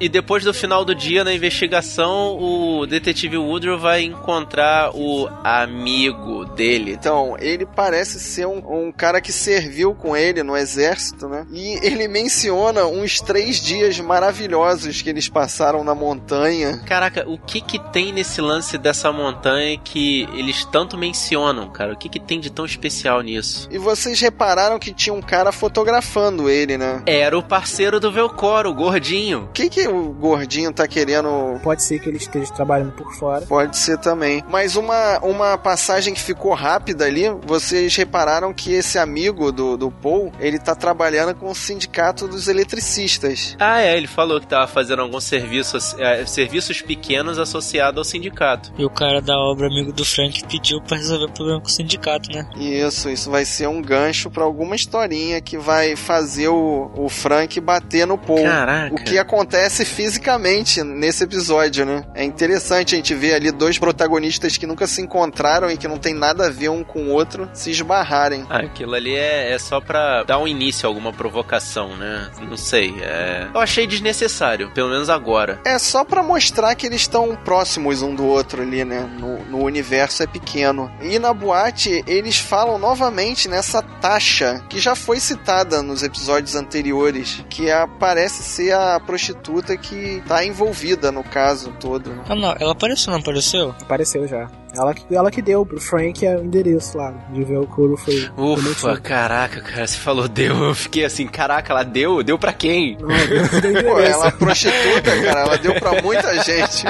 E 0.04 0.08
depois 0.10 0.44
do 0.44 0.52
final 0.52 0.84
do 0.84 0.94
dia, 0.94 1.24
na 1.24 1.32
investigação, 1.32 2.36
o 2.38 2.84
detetive 2.84 3.38
Woodrow 3.38 3.78
vai 3.78 4.02
encontrar 4.02 4.94
o 4.94 5.26
amigo 5.42 6.44
dele. 6.44 6.92
Então, 6.92 7.38
ele 7.40 7.64
parece 7.64 8.20
ser 8.20 8.46
um, 8.46 8.88
um 8.88 8.92
cara 8.92 9.18
que 9.18 9.32
serviu 9.32 9.94
com 9.94 10.14
ele 10.14 10.42
no 10.42 10.54
exército, 10.54 11.26
né? 11.26 11.46
E 11.50 11.78
ele 11.82 12.06
menciona 12.06 12.84
uns 12.84 13.18
três 13.18 13.62
dias 13.62 13.98
maravilhosos 13.98 15.00
que 15.00 15.08
eles 15.08 15.26
passaram 15.26 15.82
na 15.82 15.94
montanha. 15.94 16.82
Caraca, 16.84 17.24
o 17.26 17.38
que 17.38 17.62
que 17.62 17.78
tem 17.90 18.12
nesse 18.12 18.42
lance 18.42 18.76
dessa 18.76 19.10
montanha 19.10 19.78
que 19.82 20.28
eles 20.34 20.66
tanto 20.66 20.98
mencionam, 20.98 21.70
cara? 21.70 21.94
O 21.94 21.96
que 21.96 22.10
que 22.10 22.20
tem 22.20 22.38
de 22.38 22.52
tão 22.52 22.66
especial 22.66 23.22
nisso? 23.22 23.70
E 23.70 23.78
vocês 23.78 24.20
repararam 24.20 24.78
que 24.78 24.92
tinha 24.92 25.14
um 25.14 25.22
cara 25.22 25.50
fotografando 25.50 26.50
ele, 26.50 26.76
né? 26.76 27.02
Era 27.06 27.38
o 27.38 27.42
parceiro 27.42 27.98
do 27.98 28.12
Velcoro, 28.12 28.68
o 28.68 28.74
gordinho. 28.74 29.44
O 29.44 29.48
que 29.48 29.70
que 29.70 29.93
o 29.94 30.12
gordinho 30.12 30.72
tá 30.72 30.86
querendo. 30.86 31.58
Pode 31.62 31.82
ser 31.82 31.98
que 31.98 32.08
ele 32.08 32.18
esteja 32.18 32.52
trabalhando 32.52 32.92
por 32.92 33.12
fora. 33.14 33.46
Pode 33.46 33.76
ser 33.76 33.98
também. 33.98 34.42
Mas 34.48 34.76
uma, 34.76 35.18
uma 35.20 35.58
passagem 35.58 36.14
que 36.14 36.20
ficou 36.20 36.54
rápida 36.54 37.04
ali, 37.04 37.24
vocês 37.44 37.94
repararam 37.96 38.52
que 38.52 38.72
esse 38.72 38.98
amigo 38.98 39.52
do, 39.52 39.76
do 39.76 39.90
Paul, 39.90 40.32
ele 40.38 40.58
tá 40.58 40.74
trabalhando 40.74 41.34
com 41.34 41.50
o 41.50 41.54
sindicato 41.54 42.26
dos 42.26 42.48
eletricistas. 42.48 43.56
Ah, 43.58 43.80
é, 43.80 43.96
ele 43.96 44.06
falou 44.06 44.40
que 44.40 44.46
tava 44.46 44.66
fazendo 44.66 45.02
alguns 45.02 45.24
serviços, 45.24 45.94
é, 45.98 46.24
serviços 46.26 46.80
pequenos 46.82 47.38
associados 47.38 47.98
ao 47.98 48.04
sindicato. 48.04 48.72
E 48.76 48.84
o 48.84 48.90
cara 48.90 49.20
da 49.20 49.36
obra 49.36 49.66
amigo 49.66 49.92
do 49.92 50.04
Frank 50.04 50.44
pediu 50.46 50.80
para 50.80 50.96
resolver 50.96 51.26
o 51.26 51.32
problema 51.32 51.60
com 51.60 51.66
o 51.66 51.70
sindicato, 51.70 52.30
né? 52.30 52.48
Isso, 52.56 53.08
isso 53.08 53.30
vai 53.30 53.44
ser 53.44 53.68
um 53.68 53.80
gancho 53.80 54.30
para 54.30 54.44
alguma 54.44 54.74
historinha 54.74 55.40
que 55.40 55.58
vai 55.58 55.96
fazer 55.96 56.48
o, 56.48 56.90
o 56.96 57.08
Frank 57.08 57.60
bater 57.60 58.06
no 58.06 58.18
Paul. 58.18 58.42
Caraca. 58.42 58.94
O 58.94 59.04
que 59.04 59.18
acontece 59.18 59.73
aparece 59.74 59.84
fisicamente 59.84 60.82
nesse 60.82 61.24
episódio, 61.24 61.84
né? 61.84 62.04
É 62.14 62.22
interessante 62.22 62.94
a 62.94 62.96
gente 62.96 63.12
ver 63.14 63.34
ali 63.34 63.50
dois 63.50 63.76
protagonistas 63.78 64.56
que 64.56 64.66
nunca 64.66 64.86
se 64.86 65.02
encontraram 65.02 65.70
e 65.70 65.76
que 65.76 65.88
não 65.88 65.98
tem 65.98 66.14
nada 66.14 66.46
a 66.46 66.50
ver 66.50 66.68
um 66.68 66.84
com 66.84 67.06
o 67.06 67.10
outro 67.10 67.50
se 67.52 67.70
esbarrarem. 67.70 68.46
Ah, 68.48 68.58
aquilo 68.58 68.94
ali 68.94 69.14
é, 69.16 69.52
é 69.52 69.58
só 69.58 69.80
pra 69.80 70.22
dar 70.22 70.38
um 70.38 70.46
início 70.46 70.86
a 70.86 70.90
alguma 70.90 71.12
provocação, 71.12 71.96
né? 71.96 72.30
Não 72.48 72.56
sei. 72.56 72.94
É... 73.00 73.48
Eu 73.52 73.60
achei 73.60 73.86
desnecessário, 73.86 74.70
pelo 74.72 74.90
menos 74.90 75.10
agora. 75.10 75.60
É 75.64 75.78
só 75.78 76.04
pra 76.04 76.22
mostrar 76.22 76.74
que 76.76 76.86
eles 76.86 77.00
estão 77.02 77.36
próximos 77.36 78.00
um 78.00 78.14
do 78.14 78.24
outro 78.24 78.62
ali, 78.62 78.84
né? 78.84 79.08
No, 79.18 79.44
no 79.46 79.64
universo 79.64 80.22
é 80.22 80.26
pequeno. 80.26 80.90
E 81.00 81.18
na 81.18 81.32
boate, 81.32 82.04
eles 82.06 82.38
falam 82.38 82.78
novamente 82.78 83.48
nessa 83.48 83.82
taxa 83.82 84.62
que 84.68 84.78
já 84.78 84.94
foi 84.94 85.18
citada 85.18 85.82
nos 85.82 86.02
episódios 86.02 86.54
anteriores, 86.54 87.44
que 87.50 87.70
a, 87.70 87.88
parece 87.88 88.42
ser 88.42 88.72
a 88.72 89.00
prostituta 89.00 89.63
que 89.76 90.22
tá 90.26 90.44
envolvida 90.44 91.10
no 91.10 91.24
caso 91.24 91.72
todo. 91.80 92.10
Né? 92.10 92.22
Ah, 92.28 92.34
não, 92.34 92.54
ela 92.58 92.72
apareceu, 92.72 93.12
não 93.12 93.20
apareceu? 93.20 93.74
Apareceu 93.80 94.26
já. 94.28 94.48
Ela 94.76 94.92
que, 94.92 95.14
ela 95.14 95.30
que 95.30 95.40
deu 95.40 95.64
pro 95.64 95.80
Frank 95.80 96.26
o 96.26 96.44
endereço 96.44 96.98
lá 96.98 97.12
de 97.32 97.44
ver 97.44 97.58
o 97.58 97.66
couro 97.66 97.96
foi. 97.96 98.28
Ufa, 98.36 98.96
caraca, 98.98 99.60
cara, 99.60 99.86
você 99.86 99.96
falou 99.96 100.26
deu. 100.26 100.64
Eu 100.64 100.74
fiquei 100.74 101.04
assim, 101.04 101.26
caraca, 101.26 101.72
ela 101.72 101.84
deu? 101.84 102.22
Deu 102.22 102.38
pra 102.38 102.52
quem? 102.52 102.98
Não, 103.00 103.08
deu, 103.08 103.82
Pô, 103.84 104.00
ela 104.00 104.26
é 104.28 104.30
prostituta, 104.32 105.22
cara, 105.22 105.40
ela 105.40 105.56
deu 105.56 105.74
pra 105.76 106.02
muita 106.02 106.42
gente. 106.42 106.84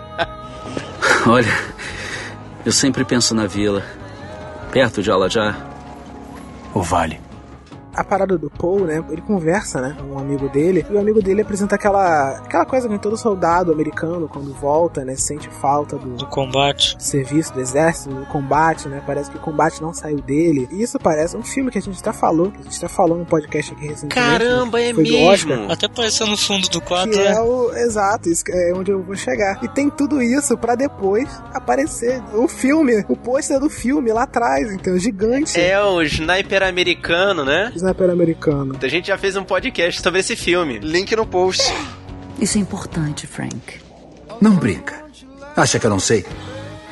Olha, 1.26 1.52
eu 2.64 2.72
sempre 2.72 3.04
penso 3.04 3.34
na 3.34 3.46
vila, 3.46 3.84
perto 4.72 5.02
de 5.02 5.10
Alajá. 5.10 5.54
O 6.72 6.82
vale 6.82 7.29
a 8.00 8.04
parada 8.04 8.38
do 8.38 8.50
Paul, 8.50 8.80
né? 8.86 9.04
Ele 9.10 9.20
conversa, 9.20 9.80
né? 9.80 9.96
Com 9.98 10.14
um 10.14 10.18
amigo 10.18 10.48
dele. 10.48 10.86
E 10.88 10.92
o 10.92 10.98
amigo 10.98 11.22
dele 11.22 11.42
apresenta 11.42 11.74
aquela, 11.74 12.38
aquela 12.38 12.64
coisa 12.64 12.88
que 12.88 12.98
todo 12.98 13.16
soldado 13.16 13.72
americano, 13.72 14.28
quando 14.28 14.52
volta, 14.54 15.04
né? 15.04 15.14
Sente 15.16 15.48
falta 15.48 15.96
do, 15.96 16.16
do 16.16 16.26
combate. 16.26 16.96
Do 16.96 17.02
serviço, 17.02 17.52
do 17.52 17.60
exército, 17.60 18.14
do 18.14 18.26
combate, 18.26 18.88
né? 18.88 19.02
Parece 19.06 19.30
que 19.30 19.36
o 19.36 19.40
combate 19.40 19.82
não 19.82 19.92
saiu 19.92 20.20
dele. 20.20 20.68
E 20.72 20.82
isso 20.82 20.98
parece 20.98 21.36
um 21.36 21.42
filme 21.42 21.70
que 21.70 21.78
a 21.78 21.82
gente 21.82 22.00
até 22.00 22.12
falou, 22.12 22.50
que 22.50 22.60
a 22.60 22.62
gente 22.62 22.78
até 22.78 22.88
falou 22.88 23.18
no 23.18 23.26
podcast 23.26 23.72
aqui 23.72 23.86
recentemente. 23.86 24.14
Caramba, 24.14 24.78
né? 24.78 24.88
é 24.88 24.92
mesmo! 24.94 25.70
Até 25.70 25.86
apareceu 25.86 26.26
no 26.26 26.36
fundo 26.36 26.68
do 26.68 26.80
quadro. 26.80 27.12
Que 27.12 27.20
é 27.20 27.34
né? 27.34 27.40
o. 27.40 27.70
Exato, 27.74 28.28
isso 28.28 28.44
é 28.48 28.72
onde 28.74 28.90
eu 28.90 29.02
vou 29.02 29.14
chegar. 29.14 29.62
E 29.62 29.68
tem 29.68 29.90
tudo 29.90 30.22
isso 30.22 30.56
para 30.56 30.74
depois 30.74 31.28
aparecer 31.52 32.22
o 32.34 32.48
filme, 32.48 33.04
o 33.08 33.16
pôster 33.16 33.60
do 33.60 33.68
filme 33.68 34.10
lá 34.12 34.22
atrás, 34.22 34.72
então, 34.72 34.98
gigante. 34.98 35.60
É 35.60 35.80
o 35.82 36.02
sniper 36.02 36.62
americano, 36.62 37.44
né? 37.44 37.70
Sniper 37.74 37.89
americano. 38.12 38.76
A 38.82 38.88
gente 38.88 39.08
já 39.08 39.18
fez 39.18 39.36
um 39.36 39.44
podcast 39.44 40.00
sobre 40.02 40.20
esse 40.20 40.36
filme. 40.36 40.78
Link 40.78 41.14
no 41.14 41.26
post. 41.26 41.62
Isso 42.40 42.58
é 42.58 42.60
importante, 42.60 43.26
Frank. 43.26 43.80
Não 44.40 44.56
brinca. 44.56 45.04
Acha 45.56 45.78
que 45.78 45.86
eu 45.86 45.90
não 45.90 46.00
sei? 46.00 46.24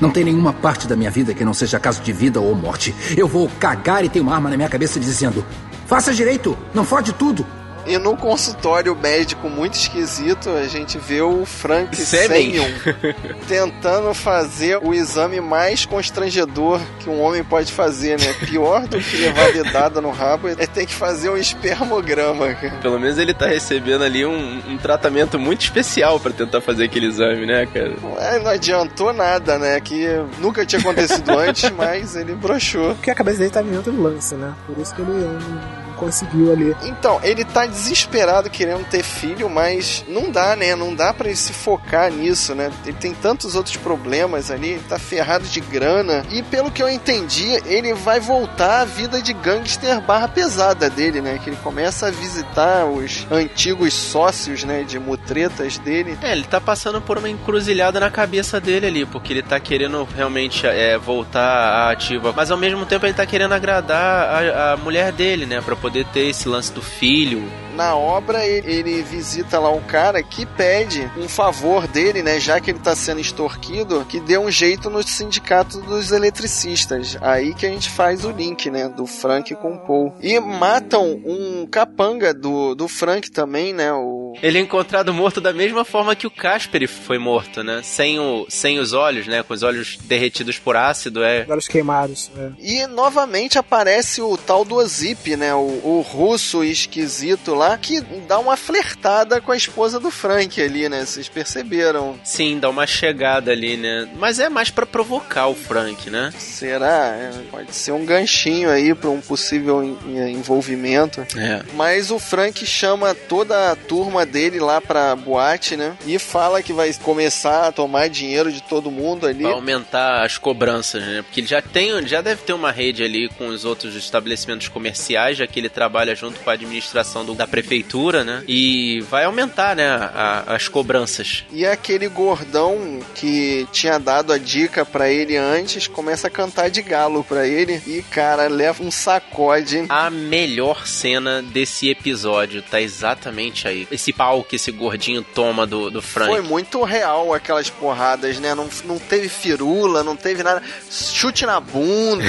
Não 0.01 0.11
tem 0.11 0.25
nenhuma 0.25 0.53
parte 0.53 0.87
da 0.87 0.95
minha 0.95 1.11
vida 1.11 1.35
que 1.35 1.45
não 1.45 1.55
seja 1.55 1.81
caso 1.81 2.03
de 2.03 2.13
vida 2.13 2.41
ou 2.41 2.55
morte. 2.55 2.95
Eu 3.17 3.27
vou 3.27 3.49
cagar 3.59 4.05
e 4.05 4.09
ter 4.09 4.21
uma 4.21 4.35
arma 4.35 4.51
na 4.51 4.57
minha 4.57 4.69
cabeça 4.69 5.01
dizendo: 5.01 5.45
faça 5.87 6.13
direito, 6.13 6.57
não 6.75 6.85
fode 6.85 7.13
tudo. 7.15 7.47
E 7.89 7.97
no 7.97 8.15
consultório 8.19 8.95
médico 8.95 9.49
muito 9.49 9.73
esquisito, 9.73 10.51
a 10.51 10.69
gente 10.69 10.99
vê 10.99 11.23
o 11.23 11.47
Frank 11.47 11.97
Semyon 11.97 12.69
tentando 13.49 14.13
fazer 14.13 14.79
o 14.83 14.93
exame 14.93 15.41
mais 15.41 15.87
constrangedor 15.87 16.79
que 17.01 17.09
um 17.09 17.19
homem 17.19 17.43
pode 17.43 17.73
fazer, 17.73 18.21
né? 18.21 18.35
Pior 18.47 18.87
do 18.87 19.01
que 19.01 19.17
levar 19.17 19.53
dedada 19.53 20.03
no 20.03 20.11
rabo 20.11 20.49
é 20.49 20.67
ter 20.67 20.85
que 20.85 20.93
fazer 20.93 21.31
um 21.31 21.37
espermograma. 21.39 22.55
Pelo 22.83 23.01
menos 23.01 23.17
ele 23.17 23.33
tá 23.33 23.47
recebendo 23.47 24.05
ali 24.05 24.27
um, 24.27 24.61
um 24.69 24.77
tratamento 24.77 25.39
muito 25.39 25.63
especial 25.63 26.21
para 26.21 26.33
tentar 26.33 26.61
fazer 26.61 26.85
aquele 26.85 27.07
exame, 27.07 27.47
né, 27.47 27.67
cara? 27.73 27.95
É, 28.19 28.39
não 28.39 28.51
adiantou 28.51 29.15
nada, 29.15 29.59
né? 29.59 29.81
Que 29.81 30.07
nunca 30.39 30.67
tinha 30.67 30.79
acontecido 30.81 31.31
antes, 31.41 31.71
mas 31.71 32.17
ele 32.17 32.35
broxou. 32.35 32.95
Porque 32.97 33.11
a 33.11 33.15
cabeça 33.15 33.39
dele 33.39 33.51
tá 33.51 33.63
em 33.63 33.75
outro 33.75 33.99
lance, 33.99 34.35
né? 34.35 34.53
Por 34.67 34.77
isso 34.77 34.95
que 34.95 35.01
ele 35.01 35.88
conseguiu 35.99 36.53
ali. 36.53 36.75
Então, 36.85 37.21
ele 37.23 37.45
tá 37.45 37.67
desesperado 37.67 38.49
querendo 38.49 38.85
ter 38.89 39.03
filho, 39.03 39.51
mas 39.51 40.05
não 40.09 40.31
dá, 40.31 40.57
né? 40.57 40.75
Não 40.75 40.95
dá 40.95 41.13
para 41.13 41.29
ele 41.29 41.37
se 41.37 41.53
focar 41.53 42.11
nisso, 42.11 42.55
né? 42.55 42.71
Ele 42.85 42.97
tem 42.97 43.13
tantos 43.13 43.55
outros 43.55 43.77
problemas 43.77 44.51
ali, 44.51 44.71
ele 44.71 44.85
tá 44.89 44.99
ferrado 44.99 45.45
de 45.47 45.61
grana. 45.61 46.25
E 46.31 46.43
pelo 46.43 46.71
que 46.71 46.83
eu 46.83 46.89
entendi, 46.89 47.61
ele 47.67 47.93
vai 47.95 48.21
voltar 48.21 48.81
à 48.81 48.85
vida 48.85 49.21
de 49.21 49.33
gangster 49.33 50.01
barra 50.01 50.29
pesada 50.29 50.89
dele, 50.89 51.21
né? 51.21 51.39
Que 51.43 51.51
ele 51.51 51.59
começa 51.63 52.09
a 52.09 52.11
visitar 52.11 52.85
os 52.87 53.27
antigos 53.31 53.93
sócios, 53.93 54.65
né? 54.65 54.85
De 54.85 54.99
mutretas 54.99 55.79
dele. 55.79 56.17
É, 56.23 56.33
ele 56.33 56.45
tá 56.45 56.61
passando 56.61 57.01
por 57.01 57.19
uma 57.19 57.29
encruzilhada 57.29 57.99
na 58.01 58.11
cabeça 58.11 58.61
dele 58.61 58.87
ali, 58.87 59.07
porque 59.07 59.33
ele 59.33 59.43
tá 59.43 59.59
querendo 59.59 60.07
realmente 60.17 60.67
é, 60.67 60.97
voltar 60.97 61.41
à 61.41 61.91
ativa. 61.91 62.33
Mas 62.35 62.51
ao 62.51 62.57
mesmo 62.57 62.87
tempo 62.87 63.05
ele 63.05 63.15
tá 63.15 63.27
querendo 63.27 63.53
agradar 63.53 63.99
a, 63.99 64.73
a 64.73 64.77
mulher 64.77 65.13
dele, 65.13 65.47
né? 65.47 65.61
Pra 65.61 65.75
poder 65.75 65.88
ter 65.91 66.29
esse 66.29 66.49
lance 66.49 66.73
do 66.73 66.83
filho 66.83 67.43
na 67.79 67.97
obra 67.97 68.45
ele, 68.45 69.03
visita 69.03 69.61
lá 69.61 69.71
um 69.71 69.81
cara 69.81 70.21
que 70.21 70.45
pede 70.45 71.09
um 71.17 71.29
favor 71.29 71.87
dele, 71.87 72.25
né? 72.25 72.41
Já 72.41 72.61
que 72.61 72.73
ele 72.73 72.81
tá 72.81 72.97
sendo 72.97 73.21
extorquido, 73.21 74.05
que 74.05 74.19
dê 74.19 74.37
um 74.37 74.51
jeito 74.51 74.91
no 74.91 75.01
sindicato 75.01 75.81
dos 75.83 76.11
eletricistas. 76.11 77.17
Aí 77.21 77.55
que 77.55 77.65
a 77.65 77.69
gente 77.69 77.89
faz 77.89 78.25
o 78.25 78.33
link, 78.33 78.69
né? 78.69 78.89
Do 78.89 79.07
Frank 79.07 79.55
com 79.55 79.75
o 79.75 79.79
Paul. 79.79 80.13
E 80.21 80.41
matam 80.41 81.23
um 81.25 81.69
capanga 81.71 82.35
do, 82.35 82.75
do 82.75 82.89
Frank 82.89 83.31
também, 83.31 83.73
né? 83.73 83.93
O... 83.93 84.28
Ele 84.43 84.59
é 84.59 84.61
encontrado 84.61 85.13
morto 85.13 85.41
da 85.41 85.53
mesma 85.53 85.85
forma 85.85 86.15
que 86.15 86.27
o 86.27 86.31
Casper 86.31 86.89
foi 86.89 87.19
morto, 87.19 87.63
né? 87.63 87.81
Sem, 87.83 88.19
o, 88.19 88.47
sem 88.49 88.79
os 88.79 88.93
olhos, 88.93 89.27
né? 89.27 89.43
Com 89.43 89.55
os 89.55 89.63
olhos 89.63 89.99
derretidos 90.05 90.59
por 90.59 90.77
ácido, 90.77 91.23
é. 91.23 91.47
Olhos 91.49 91.69
queimados, 91.69 92.31
é. 92.37 92.51
E 92.59 92.87
novamente 92.87 93.59
aparece 93.59 94.21
o 94.23 94.37
tal 94.37 94.65
do 94.65 94.77
Ozip, 94.77 95.37
né? 95.37 95.55
O, 95.55 95.81
o 95.85 96.01
russo 96.01 96.63
esquisito 96.63 97.55
lá 97.55 97.77
que 97.77 98.01
dá 98.27 98.39
uma 98.39 98.57
flertada 98.57 99.41
com 99.41 99.53
a 99.53 99.57
esposa 99.57 99.99
do 99.99 100.11
Frank 100.11 100.61
ali, 100.61 100.89
né? 100.89 101.05
Vocês 101.05 101.29
perceberam? 101.29 102.19
Sim, 102.25 102.59
dá 102.59 102.69
uma 102.69 102.87
chegada 102.87 103.51
ali, 103.51 103.77
né? 103.77 104.09
Mas 104.17 104.39
é 104.39 104.49
mais 104.49 104.71
para 104.71 104.87
provocar 104.87 105.49
o 105.49 105.55
Frank, 105.55 106.11
né? 106.11 106.33
Será? 106.39 107.09
É, 107.09 107.33
pode 107.51 107.75
ser 107.75 107.93
um 107.93 108.05
ganchinho 108.05 108.71
aí 108.71 108.95
para 108.95 109.11
um 109.11 109.21
possível 109.21 109.83
envolvimento. 110.29 111.27
É. 111.37 111.63
Mas 111.75 112.11
o 112.11 112.19
Frank 112.19 112.65
chama 112.67 113.15
toda 113.15 113.73
a 113.73 113.77
turma 113.77 114.25
dele 114.29 114.61
lá 114.61 114.81
pra 114.81 115.17
boate, 115.17 115.77
né? 115.77 115.97
E 116.07 116.19
fala 116.19 116.63
que 116.63 116.73
vai 116.73 116.93
começar 116.95 117.67
a 117.67 117.73
tomar 117.73 118.09
dinheiro 118.09 118.53
de 118.53 118.63
todo 118.63 118.91
mundo 118.91 119.27
ali. 119.27 119.43
Vai 119.43 119.53
aumentar 119.53 120.25
as 120.25 120.39
cobranças, 120.39 121.03
né? 121.03 121.23
Porque 121.23 121.41
ele 121.41 121.47
já 121.47 121.61
tem, 121.61 122.07
já 122.07 122.21
deve 122.21 122.43
ter 122.43 122.53
uma 122.53 122.71
rede 122.71 123.03
ali 123.03 123.29
com 123.31 123.49
os 123.49 123.65
outros 123.65 123.95
estabelecimentos 123.97 124.69
comerciais, 124.69 125.39
já 125.39 125.47
que 125.47 125.59
ele 125.59 125.69
trabalha 125.69 126.15
junto 126.15 126.41
com 126.41 126.51
a 126.51 126.53
administração 126.53 127.25
do, 127.25 127.35
da 127.35 127.47
prefeitura, 127.47 128.25
né? 128.25 128.45
E 128.47 129.01
vai 129.11 129.25
aumentar, 129.25 129.75
né, 129.75 129.89
a, 129.89 130.55
as 130.55 130.69
cobranças. 130.69 131.45
E 131.53 131.67
aquele 131.67 132.09
gordão 132.09 133.01
que 133.15 133.67
tinha 133.73 133.99
dado 133.99 134.33
a 134.33 134.39
dica 134.39 134.85
para 134.85 135.11
ele 135.11 135.37
antes 135.37 135.87
começa 135.87 136.29
a 136.29 136.31
cantar 136.31 136.71
de 136.71 136.83
galo 136.83 137.25
para 137.25 137.47
ele 137.47 137.83
e, 137.87 138.03
cara, 138.03 138.49
leva 138.49 138.83
um 138.83 138.91
sacode. 138.91 139.85
A 139.89 140.11
melhor 140.11 140.87
cena 140.87 141.43
desse 141.43 141.89
episódio 141.89 142.63
tá 142.63 142.81
exatamente 142.81 143.67
aí. 143.67 143.87
Esse 143.91 144.08
pau 144.13 144.45
que 144.45 144.57
esse 144.57 144.71
gordinho 144.71 145.23
toma 145.23 145.67
do, 145.67 145.91
do 145.91 146.03
Frank. 146.03 146.31
Foi 146.31 146.43
muito 146.43 146.83
real 146.83 147.35
aquelas 147.35 147.71
porradas, 147.71 148.39
né? 148.39 148.55
Não, 148.55 148.69
não 148.85 148.99
teve 148.99 149.29
firula, 149.29 150.03
não 150.03 150.17
teve 150.17 150.43
nada. 150.43 150.63
Chute 150.91 151.47
na 151.47 151.61
bunda, 151.61 152.25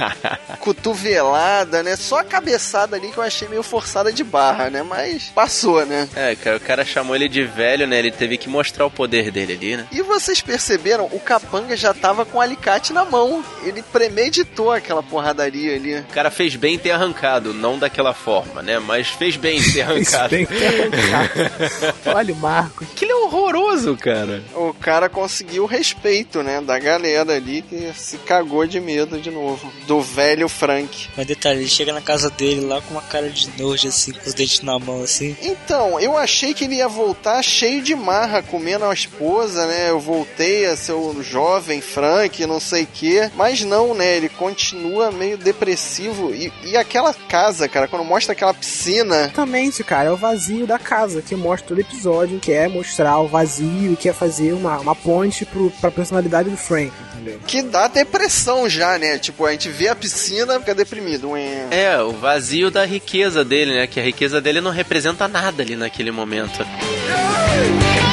cotovelada, 0.60 1.82
né? 1.82 1.96
Só 1.96 2.20
a 2.20 2.24
cabeçada 2.24 2.96
ali 2.96 3.10
que 3.10 3.18
eu 3.18 3.22
achei 3.22 3.48
meio 3.48 3.62
forçada 3.62 4.12
de 4.12 4.24
barra 4.24 4.60
né? 4.68 4.82
Mas 4.82 5.24
passou, 5.34 5.86
né? 5.86 6.08
É, 6.14 6.34
cara, 6.34 6.56
o 6.56 6.60
cara 6.60 6.84
chamou 6.84 7.14
ele 7.14 7.28
de 7.28 7.44
velho, 7.44 7.86
né? 7.86 7.98
Ele 7.98 8.10
teve 8.10 8.36
que 8.36 8.48
mostrar 8.48 8.84
o 8.84 8.90
poder 8.90 9.30
dele 9.30 9.52
ali, 9.52 9.76
né? 9.76 9.86
E 9.92 10.02
vocês 10.02 10.40
perceberam? 10.40 11.06
O 11.12 11.20
capanga 11.20 11.76
já 11.76 11.94
tava 11.94 12.24
com 12.24 12.38
o 12.38 12.40
alicate 12.40 12.92
na 12.92 13.04
mão. 13.04 13.44
Ele 13.62 13.82
premeditou 13.82 14.72
aquela 14.72 15.02
porradaria 15.02 15.76
ali. 15.76 15.98
O 15.98 16.04
cara 16.04 16.30
fez 16.30 16.56
bem 16.56 16.78
ter 16.78 16.90
arrancado, 16.90 17.54
não 17.54 17.78
daquela 17.78 18.12
forma, 18.12 18.62
né? 18.62 18.78
Mas 18.78 19.08
fez 19.08 19.36
bem 19.36 19.62
ter 19.62 19.82
arrancado. 19.82 20.30
fez 20.30 20.48
bem 20.48 20.58
ter 20.58 20.66
arrancado. 20.66 21.09
Olha 22.14 22.34
o 22.34 22.36
Marco. 22.36 22.84
Que 22.94 23.04
ele 23.04 23.12
é 23.12 23.16
horroroso, 23.16 23.96
cara. 23.96 24.42
O 24.54 24.74
cara 24.74 25.08
conseguiu 25.08 25.64
o 25.64 25.66
respeito, 25.66 26.42
né? 26.42 26.60
Da 26.60 26.78
galera 26.78 27.34
ali 27.34 27.62
que 27.62 27.92
se 27.94 28.18
cagou 28.18 28.66
de 28.66 28.80
medo 28.80 29.18
de 29.18 29.30
novo. 29.30 29.72
Do 29.86 30.00
velho 30.00 30.48
Frank. 30.48 31.08
Mas 31.16 31.26
detalhe, 31.26 31.60
ele 31.60 31.68
chega 31.68 31.92
na 31.92 32.00
casa 32.00 32.30
dele 32.30 32.62
lá 32.62 32.80
com 32.80 32.94
uma 32.94 33.02
cara 33.02 33.28
de 33.28 33.50
nojo, 33.60 33.88
assim, 33.88 34.12
com 34.12 34.28
os 34.28 34.34
dentes 34.34 34.60
na 34.62 34.78
mão 34.78 35.02
assim. 35.02 35.36
Então, 35.42 35.98
eu 36.00 36.16
achei 36.16 36.54
que 36.54 36.64
ele 36.64 36.76
ia 36.76 36.88
voltar 36.88 37.42
cheio 37.42 37.82
de 37.82 37.94
marra, 37.94 38.42
comendo 38.42 38.84
a 38.84 38.92
esposa, 38.92 39.66
né? 39.66 39.90
Eu 39.90 40.00
voltei 40.00 40.66
a 40.66 40.76
ser 40.76 40.92
o 40.92 41.22
jovem 41.22 41.80
Frank, 41.80 42.44
não 42.46 42.60
sei 42.60 42.84
o 42.84 42.88
quê. 42.92 43.30
Mas 43.34 43.62
não, 43.62 43.94
né? 43.94 44.16
Ele 44.16 44.28
continua 44.28 45.10
meio 45.10 45.36
depressivo. 45.36 46.34
E, 46.34 46.52
e 46.64 46.76
aquela 46.76 47.12
casa, 47.14 47.68
cara, 47.68 47.88
quando 47.88 48.04
mostra 48.04 48.32
aquela 48.32 48.54
piscina. 48.54 49.22
Exatamente, 49.24 49.84
cara, 49.84 50.08
é 50.08 50.12
o 50.12 50.16
vazio 50.16 50.66
da 50.66 50.78
casa 50.78 50.99
que 51.26 51.36
mostra 51.36 51.68
todo 51.68 51.80
episódio, 51.80 52.38
que 52.38 52.52
é 52.52 52.68
mostrar 52.68 53.18
o 53.18 53.28
vazio 53.28 53.92
e 53.92 53.96
quer 53.96 54.14
fazer 54.14 54.52
uma, 54.52 54.78
uma 54.78 54.94
ponte 54.94 55.44
pro, 55.44 55.70
pra 55.80 55.90
personalidade 55.90 56.50
do 56.50 56.56
Frank, 56.56 56.92
entendeu? 57.14 57.40
Que 57.46 57.62
dá 57.62 57.88
depressão 57.88 58.68
já, 58.68 58.98
né? 58.98 59.18
Tipo, 59.18 59.46
a 59.46 59.52
gente 59.52 59.68
vê 59.68 59.88
a 59.88 59.94
piscina, 59.94 60.58
fica 60.58 60.74
deprimido. 60.74 61.36
É, 61.70 62.00
o 62.02 62.12
vazio 62.12 62.70
da 62.70 62.84
riqueza 62.84 63.44
dele, 63.44 63.74
né? 63.74 63.86
Que 63.86 64.00
a 64.00 64.02
riqueza 64.02 64.40
dele 64.40 64.60
não 64.60 64.70
representa 64.70 65.28
nada 65.28 65.62
ali 65.62 65.76
naquele 65.76 66.10
momento. 66.10 66.64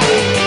It's 0.10 0.46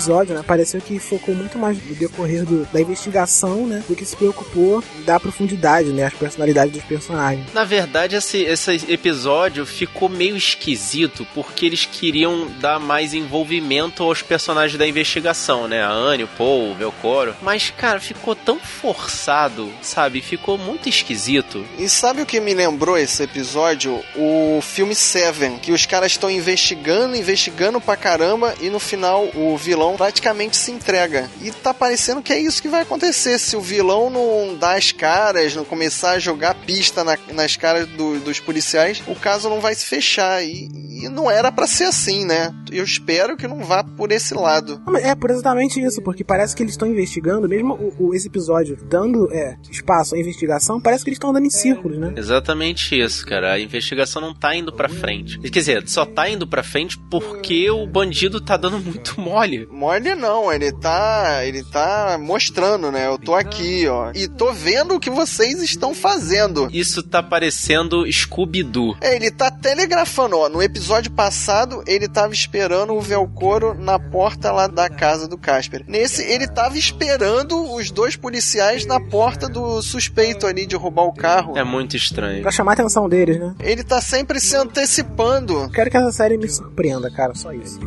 episódio, 0.00 0.34
né, 0.34 0.42
pareceu 0.46 0.80
que 0.80 0.98
focou 0.98 1.34
muito 1.34 1.58
mais 1.58 1.76
no 1.84 1.94
decorrer 1.94 2.44
do- 2.44 2.64
da 2.72 2.80
investigação, 2.80 3.66
né, 3.66 3.82
do 3.88 3.94
que 3.94 4.04
se 4.04 4.16
preocupou 4.16 4.82
em 4.98 5.02
dar 5.02 5.20
profundidade, 5.20 5.88
né, 5.90 6.04
às 6.06 6.14
personalidades 6.14 6.72
dos 6.72 6.82
personagens. 6.84 7.46
Na 7.52 7.64
verdade, 7.64 8.16
esse, 8.16 8.38
esse 8.42 8.84
episódio 8.88 9.66
ficou 9.66 10.08
meio 10.08 10.36
esquisito 10.36 11.26
porque 11.34 11.66
eles 11.66 11.84
queriam 11.84 12.48
dar 12.60 12.78
mais 12.80 13.12
envolvimento 13.12 14.02
aos 14.02 14.22
personagens 14.22 14.78
da 14.78 14.86
investigação, 14.86 15.68
né? 15.68 15.82
A 15.82 15.90
Anne, 15.90 16.24
o 16.24 16.28
Paul, 16.28 16.70
o 16.72 16.74
Velcoro. 16.74 17.34
Mas, 17.42 17.70
cara, 17.76 18.00
ficou 18.00 18.34
tão 18.34 18.58
forçado, 18.58 19.70
sabe? 19.82 20.20
Ficou 20.20 20.56
muito 20.58 20.88
esquisito. 20.88 21.64
E 21.78 21.88
sabe 21.88 22.22
o 22.22 22.26
que 22.26 22.40
me 22.40 22.54
lembrou 22.54 22.96
esse 22.98 23.22
episódio? 23.22 24.00
O 24.16 24.60
filme 24.62 24.94
Seven, 24.94 25.58
que 25.58 25.72
os 25.72 25.86
caras 25.86 26.12
estão 26.12 26.30
investigando, 26.30 27.16
investigando 27.16 27.80
pra 27.80 27.96
caramba 27.96 28.54
e 28.60 28.68
no 28.70 28.78
final 28.80 29.28
o 29.34 29.56
vilão 29.56 29.89
praticamente 29.96 30.56
se 30.56 30.70
entrega. 30.70 31.30
E 31.40 31.50
tá 31.50 31.72
parecendo 31.74 32.22
que 32.22 32.32
é 32.32 32.38
isso 32.38 32.60
que 32.62 32.68
vai 32.68 32.82
acontecer. 32.82 33.38
Se 33.38 33.56
o 33.56 33.60
vilão 33.60 34.10
não 34.10 34.56
dar 34.56 34.76
as 34.76 34.92
caras, 34.92 35.54
não 35.54 35.64
começar 35.64 36.12
a 36.12 36.18
jogar 36.18 36.54
pista 36.54 37.02
na- 37.04 37.18
nas 37.32 37.56
caras 37.56 37.86
do- 37.88 38.18
dos 38.20 38.40
policiais, 38.40 39.02
o 39.06 39.14
caso 39.14 39.48
não 39.48 39.60
vai 39.60 39.74
se 39.74 39.84
fechar. 39.86 40.42
E, 40.44 40.68
e 41.04 41.08
não 41.08 41.30
era 41.30 41.50
pra 41.52 41.66
ser 41.66 41.84
assim, 41.84 42.24
né? 42.24 42.52
Eu 42.70 42.84
espero 42.84 43.36
que 43.36 43.46
não 43.48 43.64
vá 43.64 43.82
por 43.82 44.12
esse 44.12 44.34
lado. 44.34 44.80
É 45.02 45.14
por 45.14 45.30
exatamente 45.30 45.80
isso, 45.80 46.02
porque 46.02 46.22
parece 46.24 46.54
que 46.54 46.62
eles 46.62 46.72
estão 46.74 46.88
investigando, 46.88 47.48
mesmo 47.48 47.74
o, 47.74 48.08
o- 48.08 48.14
esse 48.14 48.28
episódio 48.28 48.76
dando 48.88 49.28
é, 49.32 49.56
espaço 49.70 50.14
à 50.14 50.18
investigação, 50.18 50.80
parece 50.80 51.02
que 51.04 51.10
eles 51.10 51.16
estão 51.16 51.30
andando 51.30 51.46
em 51.46 51.50
círculos, 51.50 51.98
né? 51.98 52.12
Exatamente 52.16 52.98
isso, 53.00 53.24
cara. 53.26 53.52
A 53.54 53.60
investigação 53.60 54.20
não 54.22 54.34
tá 54.34 54.54
indo 54.54 54.72
pra 54.72 54.88
frente. 54.88 55.38
Quer 55.40 55.58
dizer, 55.60 55.88
só 55.88 56.04
tá 56.04 56.28
indo 56.28 56.46
pra 56.46 56.62
frente 56.62 56.98
porque 57.10 57.70
o 57.70 57.86
bandido 57.86 58.40
tá 58.40 58.56
dando 58.56 58.78
muito 58.78 59.20
mole. 59.20 59.66
Mole 59.70 60.14
não, 60.14 60.52
ele 60.52 60.72
tá. 60.72 61.40
Ele 61.44 61.62
tá 61.64 62.18
mostrando, 62.20 62.90
né? 62.92 63.06
Eu 63.08 63.18
tô 63.18 63.34
aqui, 63.34 63.86
ó. 63.88 64.12
E 64.14 64.28
tô 64.28 64.52
vendo 64.52 64.94
o 64.94 65.00
que 65.00 65.10
vocês 65.10 65.62
estão 65.62 65.94
fazendo. 65.94 66.68
Isso 66.72 67.02
tá 67.02 67.22
parecendo 67.22 68.04
Scooby-Doo. 68.10 68.96
É, 69.00 69.16
ele 69.16 69.30
tá 69.30 69.50
telegrafando, 69.50 70.36
ó. 70.38 70.48
No 70.48 70.62
episódio 70.62 70.89
passado, 71.10 71.82
ele 71.86 72.08
tava 72.08 72.32
esperando 72.32 72.94
o 72.94 73.00
Velcoro 73.00 73.74
na 73.74 73.98
porta 73.98 74.50
lá 74.50 74.66
da 74.66 74.88
casa 74.88 75.28
do 75.28 75.38
Casper. 75.38 75.84
Nesse, 75.86 76.22
ele 76.22 76.48
tava 76.48 76.76
esperando 76.76 77.74
os 77.74 77.90
dois 77.90 78.16
policiais 78.16 78.86
na 78.86 78.98
porta 78.98 79.48
do 79.48 79.80
suspeito 79.82 80.46
ali 80.46 80.66
de 80.66 80.74
roubar 80.74 81.04
o 81.04 81.12
carro. 81.12 81.56
É 81.56 81.62
muito 81.62 81.96
estranho. 81.96 82.42
Pra 82.42 82.50
chamar 82.50 82.72
a 82.72 82.74
atenção 82.74 83.08
deles, 83.08 83.38
né? 83.38 83.54
Ele 83.60 83.84
tá 83.84 84.00
sempre 84.00 84.40
se 84.40 84.56
antecipando. 84.56 85.68
Quero 85.70 85.90
que 85.90 85.96
essa 85.96 86.12
série 86.12 86.36
me 86.36 86.48
surpreenda, 86.48 87.10
cara, 87.10 87.34
só 87.34 87.52
isso. 87.52 87.78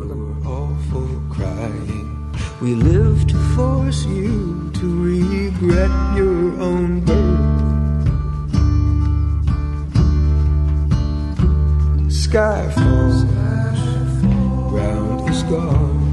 We 2.62 2.74
live 2.76 3.26
to 3.26 3.36
force 3.54 4.06
you 4.06 4.70
to 4.72 5.04
regret 5.04 5.90
your 6.16 6.58
own 6.62 7.00
birth. 7.00 7.43
Sky 12.34 12.68
falls, 12.70 13.22
ground 14.72 15.30
is 15.30 15.44
gone. 15.44 16.03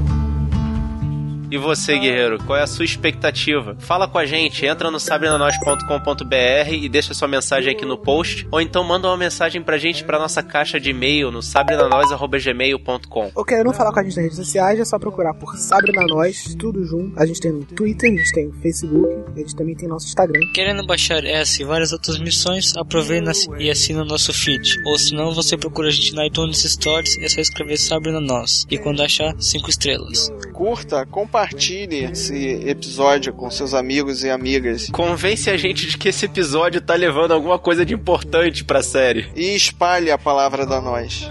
E 1.52 1.58
você, 1.58 1.98
guerreiro, 1.98 2.42
qual 2.46 2.58
é 2.58 2.62
a 2.62 2.66
sua 2.66 2.82
expectativa? 2.82 3.76
Fala 3.78 4.08
com 4.08 4.16
a 4.16 4.24
gente, 4.24 4.64
entra 4.64 4.90
no 4.90 4.98
sabrenanois.com.br 4.98 6.72
e 6.72 6.88
deixa 6.88 7.12
sua 7.12 7.28
mensagem 7.28 7.74
aqui 7.74 7.84
no 7.84 7.98
post, 7.98 8.48
ou 8.50 8.58
então 8.58 8.82
manda 8.82 9.06
uma 9.06 9.18
mensagem 9.18 9.60
pra 9.62 9.76
gente 9.76 10.02
pra 10.02 10.18
nossa 10.18 10.42
caixa 10.42 10.80
de 10.80 10.88
e-mail 10.88 11.30
no 11.30 11.42
sabrenanois.gmail.com. 11.42 13.32
Ou 13.34 13.44
querendo 13.44 13.70
falar 13.74 13.92
com 13.92 14.00
a 14.00 14.02
gente 14.02 14.16
nas 14.16 14.24
redes 14.24 14.38
sociais, 14.38 14.80
é 14.80 14.84
só 14.86 14.98
procurar 14.98 15.34
por 15.34 15.54
Sabrina 15.58 16.06
Nós, 16.06 16.54
tudo 16.58 16.86
junto. 16.86 17.20
A 17.20 17.26
gente 17.26 17.38
tem 17.38 17.52
no 17.52 17.66
Twitter, 17.66 18.10
a 18.10 18.16
gente 18.16 18.32
tem 18.32 18.46
no 18.46 18.54
Facebook, 18.54 19.32
a 19.34 19.38
gente 19.38 19.54
também 19.54 19.74
tem 19.74 19.86
nosso 19.86 20.06
Instagram. 20.06 20.40
Querendo 20.54 20.86
baixar 20.86 21.22
essa 21.22 21.60
e 21.60 21.66
várias 21.66 21.92
outras 21.92 22.18
missões, 22.18 22.74
aproveita 22.78 23.30
e 23.58 23.68
assina 23.68 24.00
o 24.00 24.06
nosso 24.06 24.32
feed. 24.32 24.82
Ou 24.86 24.98
se 24.98 25.14
não, 25.14 25.34
você 25.34 25.58
procura 25.58 25.88
a 25.88 25.90
gente 25.90 26.14
na 26.14 26.26
iTunes 26.26 26.62
Stories, 26.62 27.18
é 27.18 27.28
só 27.28 27.42
escrever 27.42 27.76
Sabrina 27.76 28.20
Nós. 28.22 28.66
E 28.70 28.78
quando 28.78 29.02
achar, 29.02 29.34
5 29.38 29.68
estrelas. 29.68 30.32
Curta, 30.54 31.04
compartilhe 31.42 32.04
esse 32.04 32.36
episódio 32.66 33.32
com 33.32 33.50
seus 33.50 33.74
amigos 33.74 34.22
e 34.22 34.30
amigas. 34.30 34.88
Convence 34.90 35.50
a 35.50 35.56
gente 35.56 35.86
de 35.88 35.98
que 35.98 36.08
esse 36.08 36.26
episódio 36.26 36.80
tá 36.80 36.94
levando 36.94 37.32
alguma 37.32 37.58
coisa 37.58 37.84
de 37.84 37.92
importante 37.94 38.64
pra 38.64 38.82
série. 38.82 39.26
E 39.34 39.54
espalhe 39.54 40.10
a 40.10 40.18
palavra 40.18 40.64
da 40.64 40.80
nós. 40.80 41.28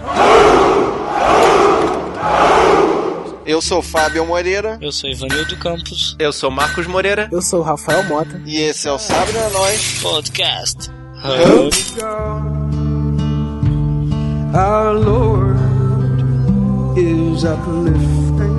Eu 3.46 3.60
sou 3.62 3.82
Fábio 3.82 4.24
Moreira. 4.26 4.78
Eu 4.80 4.92
sou 4.92 5.10
Ivanildo 5.10 5.56
Campos. 5.56 6.14
Eu 6.18 6.32
sou 6.32 6.50
Marcos 6.50 6.86
Moreira. 6.86 7.28
Eu 7.32 7.40
sou 7.42 7.60
o 7.60 7.62
Rafael 7.62 8.04
Mota. 8.04 8.40
E 8.46 8.60
esse 8.60 8.86
é 8.86 8.92
o 8.92 8.98
Sabre 8.98 9.32
da 9.32 9.48
Nós 9.50 10.00
Podcast. 10.02 10.90
Our 14.54 14.92
Lord 14.92 15.58
is 16.98 17.44
uplifting. 17.44 18.51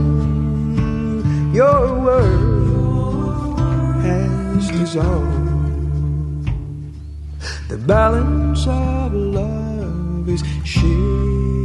Your 1.53 1.99
world 1.99 3.59
has 4.01 4.71
dissolved. 4.71 6.49
The 7.69 7.77
balance 7.77 8.65
of 8.65 9.13
love 9.13 10.27
is 10.29 10.43
shifting. 10.65 11.62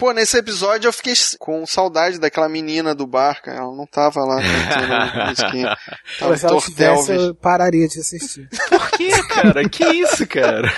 Pô, 0.00 0.12
nesse 0.12 0.38
episódio 0.38 0.88
eu 0.88 0.92
fiquei 0.94 1.12
com 1.38 1.66
saudade 1.66 2.18
daquela 2.18 2.48
menina 2.48 2.94
do 2.94 3.06
bar, 3.06 3.42
cara. 3.42 3.58
Ela 3.58 3.76
não 3.76 3.84
tava 3.84 4.20
lá 4.20 4.40
cantando. 4.40 5.76
Tava 6.18 6.36
se 6.38 6.46
ela 6.46 6.58
tivesse, 6.58 7.12
eu 7.12 7.34
pararia 7.34 7.86
de 7.86 8.00
assistir. 8.00 8.48
Por 8.70 8.90
que, 8.92 9.10
cara? 9.28 9.68
Que 9.68 9.84
isso, 9.84 10.26
cara? 10.26 10.72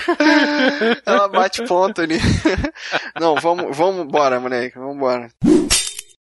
Ela 1.05 1.29
bate 1.29 1.63
ponto 1.63 2.01
ali. 2.01 2.19
Não, 3.17 3.35
vamos, 3.35 3.75
vamos 3.75 4.05
embora, 4.05 4.41
moleque. 4.41 4.77
Vamos 4.77 4.97
embora. 4.97 5.29